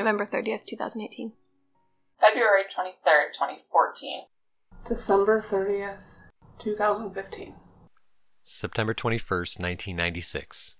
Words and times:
November 0.00 0.24
30th, 0.24 0.64
2018. 0.64 1.32
February 2.18 2.62
23rd, 2.62 3.34
2014. 3.34 4.22
December 4.88 5.42
30th, 5.42 5.98
2015. 6.58 7.52
September 8.42 8.94
21st, 8.94 9.60
1996. 9.60 10.76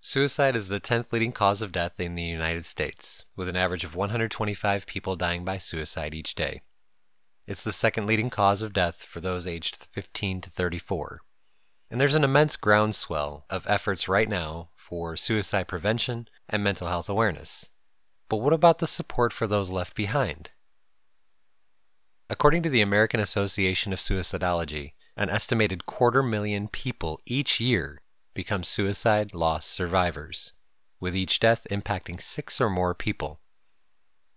Suicide 0.00 0.56
is 0.56 0.68
the 0.68 0.80
10th 0.80 1.12
leading 1.12 1.32
cause 1.32 1.60
of 1.60 1.70
death 1.70 2.00
in 2.00 2.14
the 2.14 2.22
United 2.22 2.64
States, 2.64 3.26
with 3.36 3.46
an 3.46 3.56
average 3.56 3.84
of 3.84 3.94
125 3.94 4.86
people 4.86 5.14
dying 5.14 5.44
by 5.44 5.58
suicide 5.58 6.14
each 6.14 6.34
day. 6.34 6.62
It's 7.46 7.62
the 7.62 7.72
second 7.72 8.06
leading 8.06 8.30
cause 8.30 8.62
of 8.62 8.72
death 8.72 9.02
for 9.02 9.20
those 9.20 9.46
aged 9.46 9.76
15 9.76 10.40
to 10.40 10.48
34. 10.48 11.20
And 11.90 12.00
there's 12.00 12.14
an 12.14 12.24
immense 12.24 12.56
groundswell 12.56 13.44
of 13.50 13.66
efforts 13.68 14.08
right 14.08 14.30
now 14.30 14.70
for 14.76 15.14
suicide 15.14 15.68
prevention 15.68 16.26
and 16.48 16.62
mental 16.62 16.88
health 16.88 17.08
awareness. 17.08 17.70
But 18.28 18.38
what 18.38 18.52
about 18.52 18.78
the 18.78 18.86
support 18.86 19.32
for 19.32 19.46
those 19.46 19.70
left 19.70 19.94
behind? 19.94 20.50
According 22.28 22.62
to 22.64 22.70
the 22.70 22.80
American 22.80 23.20
Association 23.20 23.92
of 23.92 24.00
Suicidology, 24.00 24.92
an 25.16 25.30
estimated 25.30 25.86
quarter 25.86 26.22
million 26.22 26.68
people 26.68 27.20
each 27.24 27.60
year 27.60 28.02
become 28.34 28.62
suicide 28.62 29.32
loss 29.32 29.66
survivors, 29.66 30.52
with 31.00 31.16
each 31.16 31.40
death 31.40 31.66
impacting 31.70 32.20
six 32.20 32.60
or 32.60 32.68
more 32.68 32.94
people. 32.94 33.40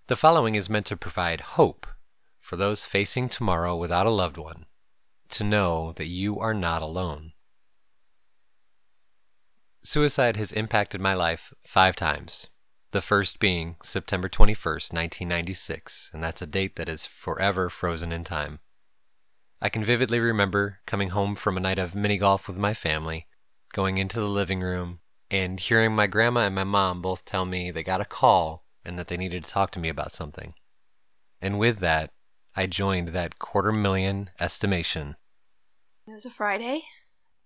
The 0.07 0.15
following 0.15 0.55
is 0.55 0.69
meant 0.69 0.85
to 0.87 0.97
provide 0.97 1.41
hope 1.41 1.87
for 2.39 2.55
those 2.55 2.85
facing 2.85 3.29
tomorrow 3.29 3.75
without 3.75 4.07
a 4.07 4.11
loved 4.11 4.37
one 4.37 4.65
to 5.29 5.43
know 5.43 5.93
that 5.97 6.07
you 6.07 6.39
are 6.39 6.53
not 6.53 6.81
alone. 6.81 7.33
Suicide 9.91 10.37
has 10.37 10.51
impacted 10.51 11.01
my 11.01 11.15
life 11.15 11.51
five 11.63 11.95
times. 11.95 12.51
The 12.91 13.01
first 13.01 13.39
being 13.39 13.75
September 13.81 14.29
21st, 14.29 14.93
1996, 14.93 16.11
and 16.13 16.21
that's 16.23 16.43
a 16.43 16.45
date 16.45 16.75
that 16.75 16.87
is 16.87 17.07
forever 17.07 17.71
frozen 17.71 18.11
in 18.11 18.23
time. 18.23 18.59
I 19.59 19.69
can 19.69 19.83
vividly 19.83 20.19
remember 20.19 20.81
coming 20.85 21.09
home 21.09 21.33
from 21.33 21.57
a 21.57 21.59
night 21.59 21.79
of 21.79 21.95
mini 21.95 22.19
golf 22.19 22.47
with 22.47 22.59
my 22.59 22.75
family, 22.75 23.25
going 23.73 23.97
into 23.97 24.19
the 24.19 24.27
living 24.27 24.61
room, 24.61 24.99
and 25.31 25.59
hearing 25.59 25.95
my 25.95 26.05
grandma 26.05 26.41
and 26.41 26.53
my 26.53 26.63
mom 26.63 27.01
both 27.01 27.25
tell 27.25 27.45
me 27.45 27.71
they 27.71 27.81
got 27.81 27.99
a 27.99 28.05
call 28.05 28.67
and 28.85 28.95
that 28.99 29.07
they 29.07 29.17
needed 29.17 29.43
to 29.43 29.49
talk 29.49 29.71
to 29.71 29.79
me 29.79 29.89
about 29.89 30.13
something. 30.13 30.53
And 31.41 31.57
with 31.57 31.79
that, 31.79 32.11
I 32.55 32.67
joined 32.67 33.07
that 33.07 33.39
quarter 33.39 33.71
million 33.71 34.29
estimation. 34.39 35.15
It 36.05 36.13
was 36.13 36.27
a 36.27 36.29
Friday. 36.29 36.83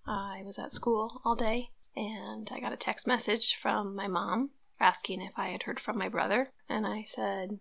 I 0.06 0.42
was 0.44 0.60
at 0.60 0.74
school 0.74 1.22
all 1.24 1.36
day, 1.36 1.70
and 1.96 2.50
I 2.52 2.60
got 2.60 2.74
a 2.74 2.78
text 2.78 3.08
message 3.08 3.56
from 3.56 3.96
my 3.96 4.08
mom 4.08 4.52
asking 4.80 5.22
if 5.22 5.34
I 5.38 5.50
had 5.50 5.64
heard 5.64 5.80
from 5.80 5.98
my 5.98 6.10
brother. 6.10 6.50
And 6.68 6.86
I 6.86 7.04
said, 7.04 7.60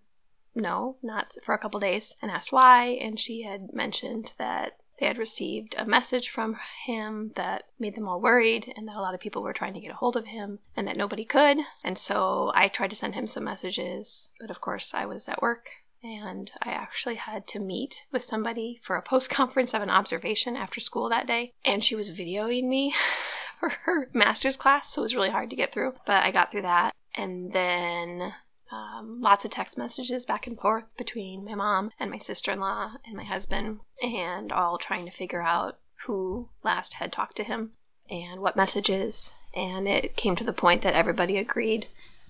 no, 0.55 0.97
not 1.03 1.33
for 1.43 1.55
a 1.55 1.59
couple 1.59 1.81
days, 1.81 2.17
and 2.21 2.31
asked 2.31 2.53
why. 2.53 2.99
And 3.01 3.19
she 3.19 3.43
had 3.43 3.73
mentioned 3.73 4.33
that 4.39 4.77
they 4.99 5.07
had 5.07 5.19
received 5.19 5.75
a 5.79 5.87
message 5.87 6.29
from 6.29 6.59
him 6.85 7.33
that 7.37 7.65
made 7.79 7.95
them 7.95 8.07
all 8.07 8.21
worried, 8.21 8.73
and 8.77 8.87
that 8.89 8.97
a 8.97 9.01
lot 9.01 9.15
of 9.15 9.21
people 9.21 9.43
were 9.43 9.53
trying 9.53 9.75
to 9.75 9.81
get 9.81 9.91
a 9.91 9.97
hold 9.97 10.17
of 10.17 10.27
him, 10.27 10.59
and 10.77 10.87
that 10.87 10.97
nobody 10.97 11.25
could. 11.25 11.59
And 11.83 11.97
so 11.97 12.53
I 12.55 12.69
tried 12.69 12.91
to 12.91 12.97
send 12.97 13.15
him 13.15 13.27
some 13.27 13.45
messages, 13.45 14.31
but 14.41 14.51
of 14.51 14.61
course 14.61 14.95
I 14.95 15.07
was 15.07 15.29
at 15.29 15.43
work. 15.43 15.71
And 16.05 16.51
I 16.61 16.71
actually 16.73 17.15
had 17.15 17.47
to 17.49 17.61
meet 17.61 18.07
with 18.11 18.25
somebody 18.25 18.81
for 18.83 18.97
a 18.97 19.03
post 19.03 19.31
conference 19.31 19.73
of 19.73 19.83
an 19.83 19.91
observation 19.91 20.57
after 20.57 20.81
school 20.81 21.09
that 21.09 21.29
day. 21.29 21.53
And 21.65 21.83
she 21.83 21.95
was 21.95 22.11
videoing 22.11 22.65
me 22.65 22.93
for 23.63 23.69
her 23.85 24.11
master's 24.13 24.57
class, 24.57 24.89
so 24.89 25.03
it 25.03 25.05
was 25.05 25.15
really 25.15 25.31
hard 25.31 25.49
to 25.51 25.57
get 25.57 25.73
through. 25.73 25.95
But 26.05 26.25
I 26.25 26.33
got 26.33 26.51
through 26.51 26.63
that. 26.63 26.97
And 27.15 27.53
then 27.53 28.33
um, 28.73 29.21
lots 29.21 29.45
of 29.45 29.53
text 29.53 29.79
messages 29.79 30.27
back 30.27 30.49
and 30.49 30.59
forth 30.59 30.97
between 30.97 31.45
my 31.45 31.55
mom 31.55 31.93
and 32.01 32.11
my 32.11 32.17
sister 32.17 32.51
in 32.51 32.59
law 32.59 32.95
and 33.07 33.17
my 33.17 33.23
husband, 33.23 33.79
and 34.03 34.51
all 34.51 34.79
trying 34.79 35.05
to 35.05 35.13
figure 35.13 35.43
out 35.43 35.79
who 36.07 36.49
last 36.65 36.95
had 36.95 37.13
talked 37.13 37.37
to 37.37 37.45
him 37.45 37.71
and 38.11 38.41
what 38.41 38.57
messages. 38.57 39.35
And 39.55 39.87
it 39.87 40.17
came 40.17 40.35
to 40.35 40.45
the 40.45 40.53
point 40.53 40.83
that 40.83 40.95
everybody 40.95 41.39
agreed 41.39 41.87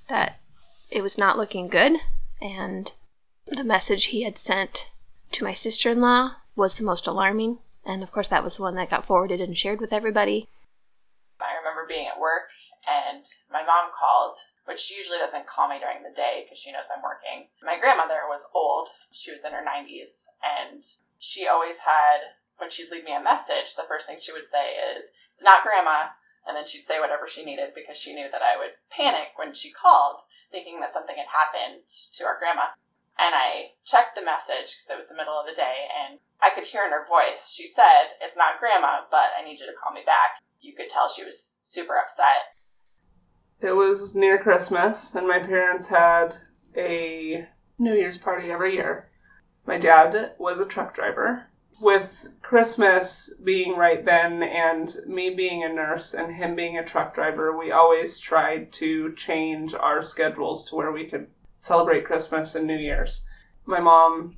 that 0.08 0.38
it 0.90 1.02
was 1.02 1.16
not 1.16 1.38
looking 1.38 1.68
good, 1.68 1.92
and 2.42 2.92
the 3.46 3.64
message 3.64 4.06
he 4.06 4.24
had 4.24 4.36
sent 4.36 4.90
to 5.30 5.44
my 5.44 5.54
sister 5.54 5.88
in 5.88 6.02
law 6.02 6.32
was 6.54 6.74
the 6.74 6.84
most 6.84 7.06
alarming. 7.06 7.60
And 7.86 8.02
of 8.02 8.12
course, 8.12 8.28
that 8.28 8.44
was 8.44 8.58
the 8.58 8.62
one 8.64 8.74
that 8.74 8.90
got 8.90 9.06
forwarded 9.06 9.40
and 9.40 9.56
shared 9.56 9.80
with 9.80 9.94
everybody. 9.94 10.48
Remember 11.82 11.94
being 11.94 12.06
at 12.06 12.20
work 12.20 12.54
and 12.86 13.26
my 13.50 13.66
mom 13.66 13.90
called 13.90 14.38
which 14.64 14.78
she 14.78 14.94
usually 14.94 15.18
doesn't 15.18 15.46
call 15.46 15.66
me 15.66 15.82
during 15.82 16.06
the 16.06 16.14
day 16.14 16.46
because 16.46 16.58
she 16.58 16.70
knows 16.70 16.86
I'm 16.86 17.02
working. 17.02 17.50
My 17.66 17.82
grandmother 17.82 18.30
was 18.30 18.46
old. 18.54 18.94
She 19.10 19.34
was 19.34 19.42
in 19.42 19.50
her 19.50 19.66
90s, 19.66 20.30
and 20.38 20.86
she 21.18 21.50
always 21.50 21.82
had, 21.82 22.38
when 22.58 22.70
she'd 22.70 22.86
leave 22.90 23.02
me 23.02 23.10
a 23.10 23.18
message, 23.18 23.74
the 23.74 23.90
first 23.90 24.06
thing 24.06 24.22
she 24.22 24.30
would 24.30 24.46
say 24.46 24.78
is, 24.94 25.18
It's 25.34 25.42
not 25.42 25.66
grandma. 25.66 26.14
And 26.46 26.54
then 26.56 26.62
she'd 26.62 26.86
say 26.86 27.02
whatever 27.02 27.26
she 27.26 27.42
needed 27.42 27.74
because 27.74 27.98
she 27.98 28.14
knew 28.14 28.30
that 28.30 28.42
I 28.42 28.54
would 28.54 28.78
panic 28.86 29.34
when 29.34 29.50
she 29.50 29.74
called, 29.74 30.22
thinking 30.50 30.78
that 30.78 30.94
something 30.94 31.18
had 31.18 31.30
happened 31.30 31.82
to 31.90 32.22
our 32.22 32.38
grandma. 32.38 32.74
And 33.18 33.34
I 33.34 33.74
checked 33.82 34.14
the 34.14 34.22
message 34.22 34.78
because 34.78 34.90
it 34.94 34.98
was 34.98 35.10
the 35.10 35.18
middle 35.18 35.34
of 35.34 35.46
the 35.46 35.58
day, 35.58 35.90
and 35.90 36.22
I 36.38 36.54
could 36.54 36.70
hear 36.70 36.86
in 36.86 36.94
her 36.94 37.02
voice, 37.02 37.50
she 37.50 37.66
said, 37.66 38.14
It's 38.22 38.38
not 38.38 38.62
grandma, 38.62 39.10
but 39.10 39.34
I 39.34 39.42
need 39.42 39.58
you 39.58 39.66
to 39.66 39.74
call 39.74 39.90
me 39.90 40.06
back. 40.06 40.38
You 40.62 40.72
could 40.74 40.88
tell 40.88 41.08
she 41.08 41.24
was 41.24 41.58
super 41.62 41.94
upset. 41.96 42.36
It 43.60 43.72
was 43.72 44.14
near 44.14 44.38
Christmas, 44.38 45.14
and 45.14 45.26
my 45.26 45.40
parents 45.40 45.88
had 45.88 46.36
a 46.76 47.48
New 47.78 47.94
Year's 47.94 48.16
party 48.16 48.50
every 48.50 48.74
year. 48.74 49.10
My 49.66 49.76
dad 49.76 50.32
was 50.38 50.60
a 50.60 50.64
truck 50.64 50.94
driver. 50.94 51.46
With 51.80 52.28
Christmas 52.42 53.34
being 53.42 53.76
right 53.76 54.04
then, 54.04 54.42
and 54.44 54.94
me 55.06 55.30
being 55.30 55.64
a 55.64 55.72
nurse 55.72 56.14
and 56.14 56.36
him 56.36 56.54
being 56.54 56.78
a 56.78 56.84
truck 56.84 57.12
driver, 57.12 57.56
we 57.56 57.72
always 57.72 58.20
tried 58.20 58.72
to 58.74 59.12
change 59.14 59.74
our 59.74 60.00
schedules 60.00 60.68
to 60.68 60.76
where 60.76 60.92
we 60.92 61.06
could 61.06 61.26
celebrate 61.58 62.04
Christmas 62.04 62.54
and 62.54 62.68
New 62.68 62.78
Year's. 62.78 63.26
My 63.66 63.80
mom 63.80 64.36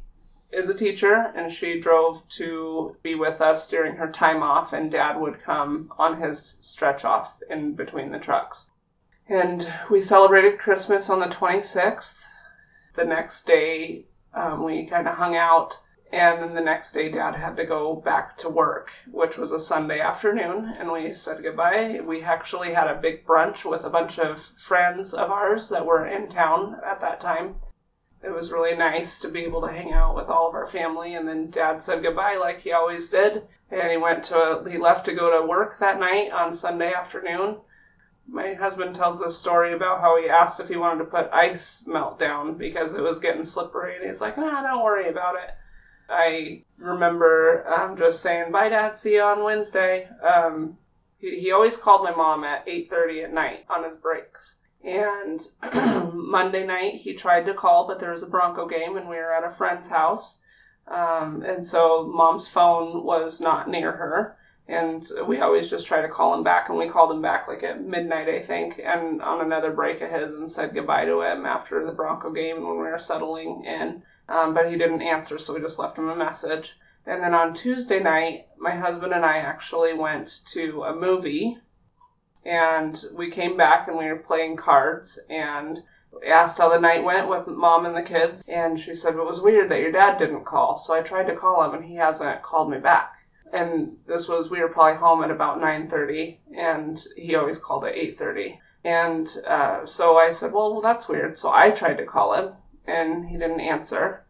is 0.54 0.69
a 0.69 0.75
teacher, 0.75 1.32
and 1.34 1.53
she 1.53 1.81
drove 1.81 2.28
to 2.31 2.97
be 3.03 3.15
with 3.15 3.41
us 3.41 3.69
during 3.69 3.97
her 3.97 4.10
time 4.10 4.42
off, 4.42 4.72
and 4.72 4.91
dad 4.91 5.19
would 5.20 5.41
come 5.41 5.92
on 5.98 6.20
his 6.20 6.59
stretch 6.60 7.04
off 7.04 7.34
in 7.50 7.75
between 7.75 8.12
the 8.12 8.19
trucks. 8.19 8.70
And 9.28 9.72
we 9.91 10.00
celebrated 10.00 10.59
Christmas 10.59 11.09
on 11.09 11.20
the 11.20 11.26
26th. 11.26 12.26
The 12.94 13.04
next 13.04 13.47
day, 13.47 14.06
um, 14.34 14.65
we 14.65 14.87
kind 14.87 15.09
of 15.09 15.16
hung 15.16 15.37
out. 15.37 15.78
And 16.12 16.41
then 16.41 16.54
the 16.54 16.60
next 16.60 16.92
day, 16.92 17.09
Dad 17.09 17.34
had 17.34 17.56
to 17.56 17.65
go 17.65 17.97
back 17.97 18.36
to 18.38 18.48
work, 18.48 18.91
which 19.10 19.36
was 19.36 19.50
a 19.50 19.59
Sunday 19.59 19.98
afternoon. 19.98 20.72
And 20.78 20.92
we 20.92 21.12
said 21.12 21.42
goodbye. 21.42 22.00
We 22.06 22.22
actually 22.22 22.75
had 22.75 22.86
a 22.86 23.00
big 23.00 23.26
brunch 23.26 23.69
with 23.69 23.82
a 23.82 23.91
bunch 23.91 24.19
of 24.21 24.41
friends 24.41 25.12
of 25.12 25.31
ours 25.31 25.69
that 25.71 25.86
were 25.86 26.06
in 26.06 26.28
town 26.28 26.76
at 26.86 27.00
that 27.00 27.21
time. 27.21 27.56
It 28.24 28.32
was 28.32 28.50
really 28.50 28.76
nice 28.76 29.18
to 29.20 29.28
be 29.28 29.40
able 29.40 29.60
to 29.62 29.72
hang 29.72 29.92
out 29.92 30.16
with 30.16 30.28
all 30.28 30.48
of 30.48 30.54
our 30.54 30.66
family. 30.66 31.14
And 31.14 31.28
then 31.28 31.50
Dad 31.50 31.82
said 31.82 32.02
goodbye 32.02 32.36
like 32.40 32.60
he 32.60 32.72
always 32.72 33.08
did. 33.08 33.42
And 33.70 33.90
he 33.90 33.96
went 33.96 34.24
to, 34.24 34.64
he 34.70 34.78
left 34.78 35.04
to 35.06 35.14
go 35.14 35.38
to 35.38 35.46
work 35.46 35.78
that 35.80 36.00
night 36.00 36.30
on 36.32 36.54
Sunday 36.54 36.92
afternoon 36.92 37.56
my 38.26 38.54
husband 38.54 38.94
tells 38.94 39.20
this 39.20 39.36
story 39.36 39.72
about 39.72 40.00
how 40.00 40.20
he 40.20 40.28
asked 40.28 40.60
if 40.60 40.68
he 40.68 40.76
wanted 40.76 41.04
to 41.04 41.10
put 41.10 41.30
ice 41.32 41.86
melt 41.86 42.18
down 42.18 42.56
because 42.56 42.94
it 42.94 43.02
was 43.02 43.18
getting 43.18 43.44
slippery, 43.44 43.96
and 43.96 44.06
he's 44.06 44.20
like, 44.20 44.38
"Nah, 44.38 44.62
don't 44.62 44.84
worry 44.84 45.09
about 45.09 45.36
it." 45.36 45.50
I 46.09 46.65
remember 46.78 47.66
um, 47.68 47.97
just 47.97 48.20
saying, 48.20 48.50
"Bye, 48.50 48.70
Dad. 48.70 48.97
See 48.97 49.15
you 49.15 49.22
on 49.22 49.44
Wednesday." 49.44 50.09
Um, 50.22 50.78
he, 51.18 51.41
he 51.41 51.53
always 51.53 51.77
called 51.77 52.04
my 52.04 52.15
mom 52.15 52.44
at 52.44 52.66
eight 52.66 52.88
thirty 52.88 53.22
at 53.22 53.32
night 53.32 53.66
on 53.68 53.84
his 53.84 53.97
breaks. 53.97 54.56
And 54.84 55.41
Monday 56.13 56.66
night 56.66 56.97
he 56.97 57.15
tried 57.15 57.47
to 57.47 57.54
call, 57.54 57.86
but 57.86 57.98
there 57.98 58.10
was 58.10 58.22
a 58.22 58.28
Bronco 58.28 58.66
game, 58.66 58.97
and 58.97 59.09
we 59.09 59.16
were 59.16 59.33
at 59.33 59.45
a 59.45 59.54
friend's 59.54 59.89
house. 59.89 60.42
Um, 60.86 61.42
and 61.42 61.65
so 61.65 62.07
mom's 62.07 62.47
phone 62.47 63.04
was 63.04 63.41
not 63.41 63.69
near 63.69 63.92
her. 63.92 64.36
And 64.66 65.07
we 65.27 65.41
always 65.41 65.69
just 65.69 65.86
try 65.86 66.01
to 66.01 66.09
call 66.09 66.34
him 66.34 66.42
back 66.42 66.71
and 66.71 66.78
we 66.78 66.89
called 66.89 67.10
him 67.10 67.21
back 67.21 67.47
like 67.48 67.63
at 67.63 67.84
midnight 67.84 68.31
i 68.31 68.41
think 68.41 68.81
and 68.83 69.21
on 69.21 69.42
another 69.42 69.71
break 69.71 70.01
of 70.01 70.10
his 70.10 70.33
and 70.33 70.51
said 70.51 70.72
goodbye 70.72 71.04
to 71.04 71.21
him 71.21 71.45
after 71.45 71.84
the 71.84 71.92
bronco 71.92 72.30
game 72.30 72.66
when 72.66 72.77
we 72.77 72.89
were 72.89 72.98
settling 72.98 73.63
in. 73.66 74.03
Um, 74.27 74.54
but 74.54 74.71
he 74.71 74.78
didn't 74.78 75.03
answer 75.03 75.39
so 75.39 75.53
we 75.53 75.60
just 75.60 75.78
left 75.78 75.98
him 75.98 76.09
a 76.09 76.16
message. 76.16 76.78
And 77.04 77.22
then 77.22 77.34
on 77.34 77.53
tuesday 77.53 78.01
night 78.01 78.47
my 78.59 78.75
husband 78.75 79.13
and 79.13 79.25
i 79.25 79.37
actually 79.37 79.92
went 79.92 80.41
to 80.47 80.84
a 80.84 80.97
movie 80.97 81.59
and 82.44 83.04
we 83.14 83.30
came 83.30 83.56
back 83.56 83.88
and 83.88 83.96
we 83.96 84.06
were 84.06 84.16
playing 84.16 84.56
cards 84.56 85.18
and 85.30 85.80
asked 86.26 86.58
how 86.58 86.68
the 86.68 86.78
night 86.78 87.02
went 87.02 87.28
with 87.28 87.46
mom 87.48 87.86
and 87.86 87.96
the 87.96 88.02
kids 88.02 88.44
and 88.46 88.78
she 88.78 88.94
said 88.94 89.14
it 89.14 89.24
was 89.24 89.41
weird 89.41 89.70
that 89.70 89.80
your 89.80 89.91
dad 89.91 90.16
didn't 90.16 90.44
call 90.44 90.76
so 90.76 90.94
i 90.94 91.00
tried 91.00 91.26
to 91.26 91.34
call 91.34 91.64
him 91.64 91.74
and 91.74 91.84
he 91.84 91.96
hasn't 91.96 92.42
called 92.42 92.70
me 92.70 92.78
back 92.78 93.24
and 93.54 93.96
this 94.06 94.28
was 94.28 94.50
we 94.50 94.60
were 94.60 94.68
probably 94.68 94.98
home 94.98 95.22
at 95.22 95.30
about 95.30 95.60
9.30 95.60 96.38
and 96.56 97.06
he 97.16 97.34
always 97.36 97.58
called 97.58 97.84
at 97.84 97.94
8.30 97.94 98.58
And 98.84 99.28
uh, 99.46 99.86
so 99.86 100.18
I 100.18 100.30
said, 100.30 100.52
well, 100.52 100.80
that's 100.82 101.08
weird. 101.08 101.38
So 101.38 101.50
I 101.50 101.70
tried 101.70 101.98
to 101.98 102.04
call 102.04 102.34
him, 102.34 102.52
and 102.86 103.28
he 103.28 103.38
didn't 103.38 103.60
answer. 103.60 104.26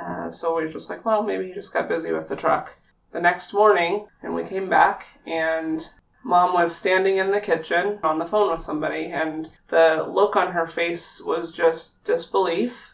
Uh, 0.00 0.30
so 0.30 0.56
we 0.56 0.64
were 0.64 0.70
just 0.70 0.90
like, 0.90 1.04
well, 1.04 1.22
maybe 1.22 1.48
he 1.48 1.54
just 1.54 1.72
got 1.72 1.88
busy 1.88 2.12
with 2.12 2.28
the 2.28 2.36
truck. 2.36 2.76
The 3.12 3.20
next 3.20 3.52
morning, 3.52 4.06
and 4.22 4.34
we 4.34 4.44
came 4.44 4.68
back, 4.68 5.06
and 5.26 5.88
mom 6.24 6.54
was 6.54 6.74
standing 6.74 7.18
in 7.18 7.30
the 7.30 7.40
kitchen 7.40 7.98
on 8.02 8.18
the 8.18 8.24
phone 8.24 8.50
with 8.50 8.60
somebody, 8.60 9.06
and 9.06 9.50
the 9.68 10.06
look 10.08 10.36
on 10.36 10.52
her 10.52 10.66
face 10.66 11.22
was 11.24 11.52
just 11.52 12.02
disbelief. 12.02 12.92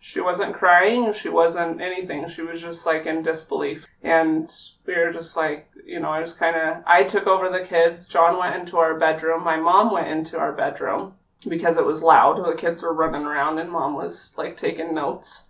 She 0.00 0.20
wasn't 0.20 0.54
crying, 0.56 1.12
she 1.12 1.28
wasn't 1.28 1.80
anything. 1.80 2.26
She 2.28 2.42
was 2.42 2.60
just 2.60 2.84
like 2.84 3.06
in 3.06 3.22
disbelief. 3.22 3.86
And 4.02 4.50
we 4.84 4.98
were 4.98 5.12
just 5.12 5.36
like, 5.36 5.68
you 5.86 6.00
know, 6.00 6.10
I 6.10 6.20
just 6.20 6.38
kind 6.38 6.56
of, 6.56 6.82
I 6.86 7.04
took 7.04 7.28
over 7.28 7.48
the 7.48 7.64
kids. 7.64 8.04
John 8.06 8.36
went 8.36 8.56
into 8.56 8.78
our 8.78 8.98
bedroom. 8.98 9.44
My 9.44 9.56
mom 9.56 9.92
went 9.92 10.08
into 10.08 10.38
our 10.38 10.52
bedroom 10.52 11.14
because 11.48 11.76
it 11.76 11.86
was 11.86 12.02
loud. 12.02 12.44
The 12.44 12.56
kids 12.56 12.82
were 12.82 12.92
running 12.92 13.22
around, 13.22 13.60
and 13.60 13.70
mom 13.70 13.94
was 13.94 14.34
like 14.36 14.56
taking 14.56 14.92
notes. 14.92 15.44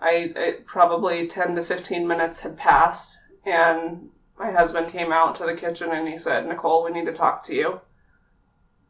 I 0.00 0.32
it, 0.36 0.66
probably 0.66 1.26
10 1.26 1.56
to 1.56 1.62
15 1.62 2.06
minutes 2.06 2.40
had 2.40 2.56
passed, 2.56 3.18
and 3.44 4.10
my 4.40 4.50
husband 4.50 4.90
came 4.90 5.12
out 5.12 5.34
to 5.34 5.44
the 5.44 5.54
kitchen 5.54 5.90
and 5.92 6.08
he 6.08 6.16
said, 6.16 6.46
Nicole, 6.46 6.82
we 6.82 6.90
need 6.90 7.04
to 7.04 7.12
talk 7.12 7.42
to 7.44 7.54
you. 7.54 7.80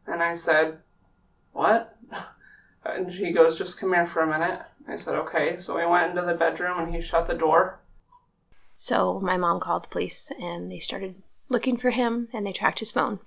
And 0.07 0.23
I 0.23 0.33
said, 0.35 0.79
What? 1.53 1.97
And 2.83 3.11
he 3.13 3.31
goes, 3.33 3.59
Just 3.59 3.79
come 3.79 3.93
here 3.93 4.07
for 4.07 4.23
a 4.23 4.27
minute. 4.27 4.61
I 4.89 4.97
said, 4.97 5.17
Okay. 5.17 5.59
So 5.59 5.77
we 5.77 5.85
went 5.85 6.11
into 6.11 6.23
the 6.23 6.39
bedroom 6.39 6.79
and 6.79 6.95
he 6.95 7.01
shut 7.01 7.27
the 7.27 7.35
door. 7.35 7.81
So 8.77 9.21
my 9.21 9.37
mom 9.37 9.61
called 9.61 9.85
the 9.85 9.89
police 9.89 10.33
and 10.41 10.71
they 10.71 10.79
started 10.79 11.17
looking 11.49 11.77
for 11.77 11.91
him 11.91 12.29
and 12.33 12.47
they 12.47 12.53
tracked 12.53 12.79
his 12.79 12.93
phone. 12.93 13.19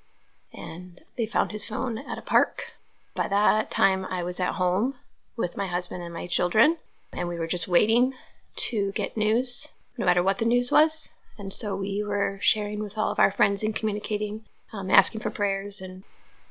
And 0.53 1.01
they 1.17 1.27
found 1.27 1.51
his 1.51 1.67
phone 1.67 1.97
at 1.97 2.17
a 2.17 2.23
park. 2.23 2.73
By 3.13 3.27
that 3.27 3.69
time, 3.69 4.05
I 4.09 4.23
was 4.23 4.39
at 4.39 4.53
home 4.53 4.95
with 5.35 5.57
my 5.57 5.67
husband 5.67 6.01
and 6.01 6.13
my 6.13 6.27
children, 6.27 6.77
and 7.11 7.27
we 7.27 7.37
were 7.37 7.47
just 7.47 7.67
waiting 7.67 8.13
to 8.55 8.91
get 8.93 9.17
news, 9.17 9.73
no 9.97 10.05
matter 10.05 10.23
what 10.23 10.37
the 10.37 10.45
news 10.45 10.71
was. 10.71 11.13
And 11.37 11.53
so 11.53 11.75
we 11.75 12.03
were 12.03 12.39
sharing 12.41 12.79
with 12.79 12.97
all 12.97 13.11
of 13.11 13.19
our 13.19 13.31
friends 13.31 13.63
and 13.63 13.75
communicating, 13.75 14.45
um, 14.71 14.91
asking 14.91 15.21
for 15.21 15.29
prayers. 15.29 15.81
And 15.81 16.03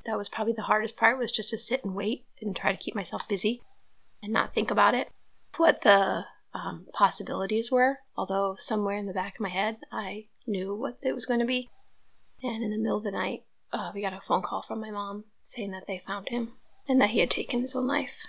that 0.07 0.19
was 0.19 0.29
probably 0.29 0.53
the 0.53 0.63
hardest 0.63 0.97
part 0.97 1.19
was 1.19 1.33
just 1.33 1.51
to 1.51 1.59
sit 1.59 1.85
and 1.85 1.95
wait 1.95 2.25
and 2.41 2.55
try 2.55 2.73
to 2.73 2.79
keep 2.79 2.95
myself 2.95 3.29
busy 3.29 3.63
and 4.23 4.33
not 4.33 4.55
think 4.55 4.71
about 4.71 4.95
it. 4.95 5.09
What 5.57 5.83
the 5.83 6.27
um, 6.55 6.87
possibilities 6.93 7.71
were, 7.71 7.99
although 8.17 8.57
somewhere 8.57 8.97
in 8.97 9.07
the 9.07 9.15
back 9.15 9.35
of 9.35 9.41
my 9.41 9.49
head 9.49 9.79
I 9.91 10.27
knew 10.47 10.75
what 10.75 10.99
it 11.03 11.15
was 11.15 11.27
going 11.27 11.41
to 11.41 11.47
be. 11.47 11.71
And 12.43 12.65
in 12.65 12.71
the 12.71 12.79
middle 12.79 12.99
of 12.99 13.05
the 13.05 13.13
night, 13.13 13.45
uh, 13.73 13.93
we 13.95 14.03
got 14.03 14.13
a 14.13 14.21
phone 14.21 14.43
call 14.43 14.63
from 14.63 14.81
my 14.81 14.91
mom 14.91 15.25
saying 15.43 15.71
that 15.71 15.87
they 15.87 15.99
found 15.99 16.29
him 16.29 16.53
and 16.89 17.01
that 17.01 17.11
he 17.11 17.21
had 17.21 17.31
taken 17.31 17.61
his 17.61 17.77
own 17.77 17.87
life. 17.87 18.27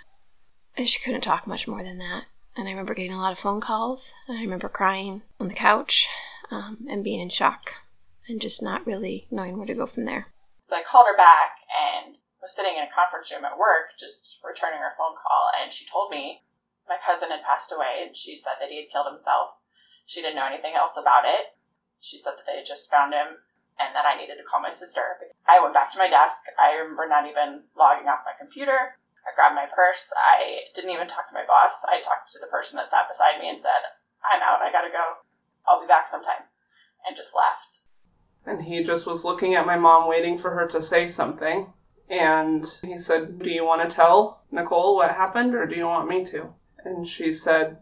And 0.76 0.86
she 0.86 1.00
couldn't 1.00 1.22
talk 1.22 1.46
much 1.46 1.66
more 1.66 1.82
than 1.82 1.98
that. 1.98 2.24
And 2.56 2.68
I 2.68 2.70
remember 2.70 2.94
getting 2.94 3.12
a 3.12 3.20
lot 3.20 3.32
of 3.32 3.38
phone 3.38 3.60
calls. 3.60 4.14
I 4.28 4.40
remember 4.40 4.68
crying 4.68 5.22
on 5.40 5.48
the 5.48 5.54
couch 5.54 6.08
um, 6.54 6.86
and 6.88 7.02
being 7.02 7.20
in 7.20 7.28
shock 7.28 7.82
and 8.28 8.40
just 8.40 8.62
not 8.62 8.86
really 8.86 9.26
knowing 9.30 9.58
where 9.58 9.66
to 9.66 9.74
go 9.74 9.86
from 9.86 10.04
there. 10.04 10.30
So 10.62 10.76
I 10.76 10.82
called 10.86 11.06
her 11.10 11.16
back 11.16 11.58
and 11.68 12.16
was 12.40 12.54
sitting 12.54 12.78
in 12.78 12.86
a 12.86 12.94
conference 12.94 13.32
room 13.34 13.44
at 13.44 13.58
work, 13.58 13.98
just 13.98 14.40
returning 14.46 14.78
her 14.80 14.94
phone 14.96 15.18
call, 15.18 15.50
and 15.60 15.72
she 15.72 15.84
told 15.84 16.10
me 16.10 16.46
my 16.88 16.96
cousin 17.00 17.32
had 17.32 17.42
passed 17.42 17.72
away, 17.72 18.04
and 18.06 18.16
she 18.16 18.36
said 18.36 18.60
that 18.60 18.70
he 18.70 18.80
had 18.80 18.92
killed 18.92 19.08
himself. 19.10 19.56
She 20.06 20.20
didn't 20.20 20.36
know 20.36 20.48
anything 20.48 20.76
else 20.76 20.96
about 21.00 21.24
it. 21.24 21.56
She 22.00 22.20
said 22.20 22.36
that 22.36 22.44
they 22.44 22.60
had 22.60 22.68
just 22.68 22.92
found 22.92 23.12
him 23.12 23.40
and 23.80 23.90
that 23.96 24.06
I 24.06 24.14
needed 24.20 24.36
to 24.38 24.46
call 24.46 24.60
my 24.60 24.70
sister. 24.70 25.18
I 25.48 25.58
went 25.58 25.74
back 25.74 25.90
to 25.92 25.98
my 25.98 26.06
desk. 26.06 26.44
I 26.60 26.76
remember 26.76 27.08
not 27.08 27.26
even 27.26 27.66
logging 27.74 28.06
off 28.06 28.28
my 28.28 28.36
computer. 28.36 29.00
I 29.24 29.32
grabbed 29.32 29.56
my 29.56 29.66
purse. 29.72 30.12
I 30.12 30.68
didn't 30.76 30.92
even 30.92 31.08
talk 31.08 31.26
to 31.32 31.34
my 31.34 31.48
boss. 31.48 31.80
I 31.88 32.04
talked 32.04 32.28
to 32.36 32.40
the 32.44 32.52
person 32.52 32.76
that 32.76 32.92
sat 32.92 33.08
beside 33.08 33.40
me 33.40 33.48
and 33.48 33.58
said, 33.58 33.96
I'm 34.20 34.44
out. 34.44 34.60
I 34.60 34.70
gotta 34.70 34.92
go. 34.92 35.24
I'll 35.68 35.80
be 35.80 35.86
back 35.86 36.08
sometime. 36.08 36.44
And 37.06 37.16
just 37.16 37.34
left. 37.34 37.82
And 38.46 38.62
he 38.64 38.82
just 38.82 39.06
was 39.06 39.24
looking 39.24 39.54
at 39.54 39.66
my 39.66 39.78
mom, 39.78 40.08
waiting 40.08 40.36
for 40.36 40.50
her 40.50 40.66
to 40.68 40.82
say 40.82 41.08
something. 41.08 41.72
And 42.08 42.66
he 42.82 42.98
said, 42.98 43.38
Do 43.38 43.50
you 43.50 43.64
want 43.64 43.88
to 43.88 43.94
tell 43.94 44.42
Nicole 44.50 44.96
what 44.96 45.10
happened, 45.12 45.54
or 45.54 45.66
do 45.66 45.74
you 45.74 45.86
want 45.86 46.08
me 46.08 46.24
to? 46.26 46.52
And 46.84 47.08
she 47.08 47.32
said, 47.32 47.78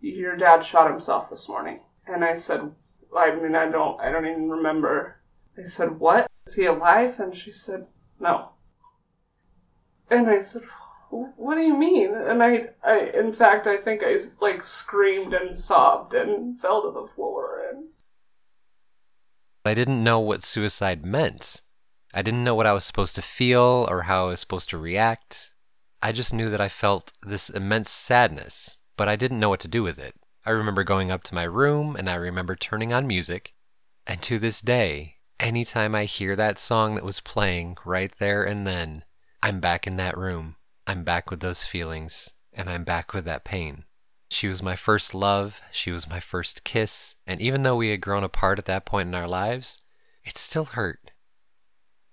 Your 0.00 0.36
dad 0.36 0.64
shot 0.64 0.90
himself 0.90 1.30
this 1.30 1.48
morning. 1.48 1.80
And 2.06 2.24
I 2.24 2.34
said, 2.34 2.72
I 3.16 3.34
mean, 3.34 3.54
I 3.54 3.70
don't, 3.70 4.00
I 4.00 4.10
don't 4.10 4.26
even 4.26 4.50
remember. 4.50 5.20
I 5.56 5.64
said, 5.64 6.00
What? 6.00 6.28
Is 6.46 6.54
he 6.56 6.64
alive? 6.64 7.20
And 7.20 7.34
she 7.34 7.52
said, 7.52 7.86
No. 8.18 8.50
And 10.10 10.28
I 10.28 10.40
said, 10.40 10.62
What 11.12 11.56
do 11.56 11.60
you 11.60 11.76
mean? 11.76 12.14
And 12.14 12.42
I, 12.42 12.70
I, 12.82 13.10
in 13.14 13.34
fact, 13.34 13.66
I 13.66 13.76
think 13.76 14.02
I 14.02 14.16
like 14.40 14.64
screamed 14.64 15.34
and 15.34 15.58
sobbed 15.58 16.14
and 16.14 16.58
fell 16.58 16.80
to 16.82 16.90
the 16.90 17.06
floor. 17.06 17.62
And 17.70 17.88
I 19.66 19.74
didn't 19.74 20.02
know 20.02 20.18
what 20.20 20.42
suicide 20.42 21.04
meant. 21.04 21.60
I 22.14 22.22
didn't 22.22 22.44
know 22.44 22.54
what 22.54 22.66
I 22.66 22.72
was 22.72 22.84
supposed 22.84 23.14
to 23.16 23.22
feel 23.22 23.86
or 23.90 24.02
how 24.02 24.26
I 24.26 24.30
was 24.30 24.40
supposed 24.40 24.70
to 24.70 24.78
react. 24.78 25.52
I 26.00 26.12
just 26.12 26.32
knew 26.32 26.48
that 26.48 26.62
I 26.62 26.68
felt 26.68 27.12
this 27.22 27.50
immense 27.50 27.90
sadness, 27.90 28.78
but 28.96 29.06
I 29.06 29.16
didn't 29.16 29.38
know 29.38 29.50
what 29.50 29.60
to 29.60 29.68
do 29.68 29.82
with 29.82 29.98
it. 29.98 30.14
I 30.46 30.50
remember 30.50 30.82
going 30.82 31.10
up 31.10 31.22
to 31.24 31.34
my 31.34 31.44
room 31.44 31.94
and 31.94 32.08
I 32.08 32.14
remember 32.14 32.56
turning 32.56 32.92
on 32.92 33.06
music. 33.06 33.52
And 34.06 34.22
to 34.22 34.38
this 34.38 34.62
day, 34.62 35.16
anytime 35.38 35.94
I 35.94 36.04
hear 36.04 36.36
that 36.36 36.58
song 36.58 36.94
that 36.94 37.04
was 37.04 37.20
playing 37.20 37.76
right 37.84 38.12
there 38.18 38.44
and 38.44 38.66
then, 38.66 39.04
I'm 39.42 39.60
back 39.60 39.86
in 39.86 39.96
that 39.96 40.16
room. 40.16 40.56
I'm 40.86 41.04
back 41.04 41.30
with 41.30 41.40
those 41.40 41.64
feelings, 41.64 42.30
and 42.52 42.68
I'm 42.68 42.84
back 42.84 43.14
with 43.14 43.24
that 43.24 43.44
pain. 43.44 43.84
She 44.30 44.48
was 44.48 44.62
my 44.62 44.76
first 44.76 45.14
love, 45.14 45.60
she 45.70 45.92
was 45.92 46.08
my 46.08 46.18
first 46.18 46.64
kiss, 46.64 47.16
and 47.26 47.40
even 47.40 47.62
though 47.62 47.76
we 47.76 47.90
had 47.90 48.00
grown 48.00 48.24
apart 48.24 48.58
at 48.58 48.64
that 48.64 48.86
point 48.86 49.08
in 49.08 49.14
our 49.14 49.28
lives, 49.28 49.82
it 50.24 50.36
still 50.38 50.64
hurt. 50.64 51.12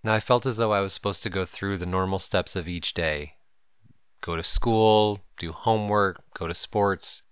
Now 0.04 0.14
I 0.14 0.20
felt 0.20 0.46
as 0.46 0.58
though 0.58 0.72
I 0.72 0.82
was 0.82 0.94
supposed 0.94 1.24
to 1.24 1.30
go 1.30 1.46
through 1.46 1.78
the 1.78 1.86
normal 1.86 2.20
steps 2.20 2.56
of 2.56 2.68
each 2.68 2.94
day 2.94 3.36
go 4.22 4.36
to 4.36 4.44
school, 4.44 5.22
do 5.38 5.54
homework, 5.54 6.22
go 6.34 6.46
to 6.48 6.54
sports. 6.54 7.24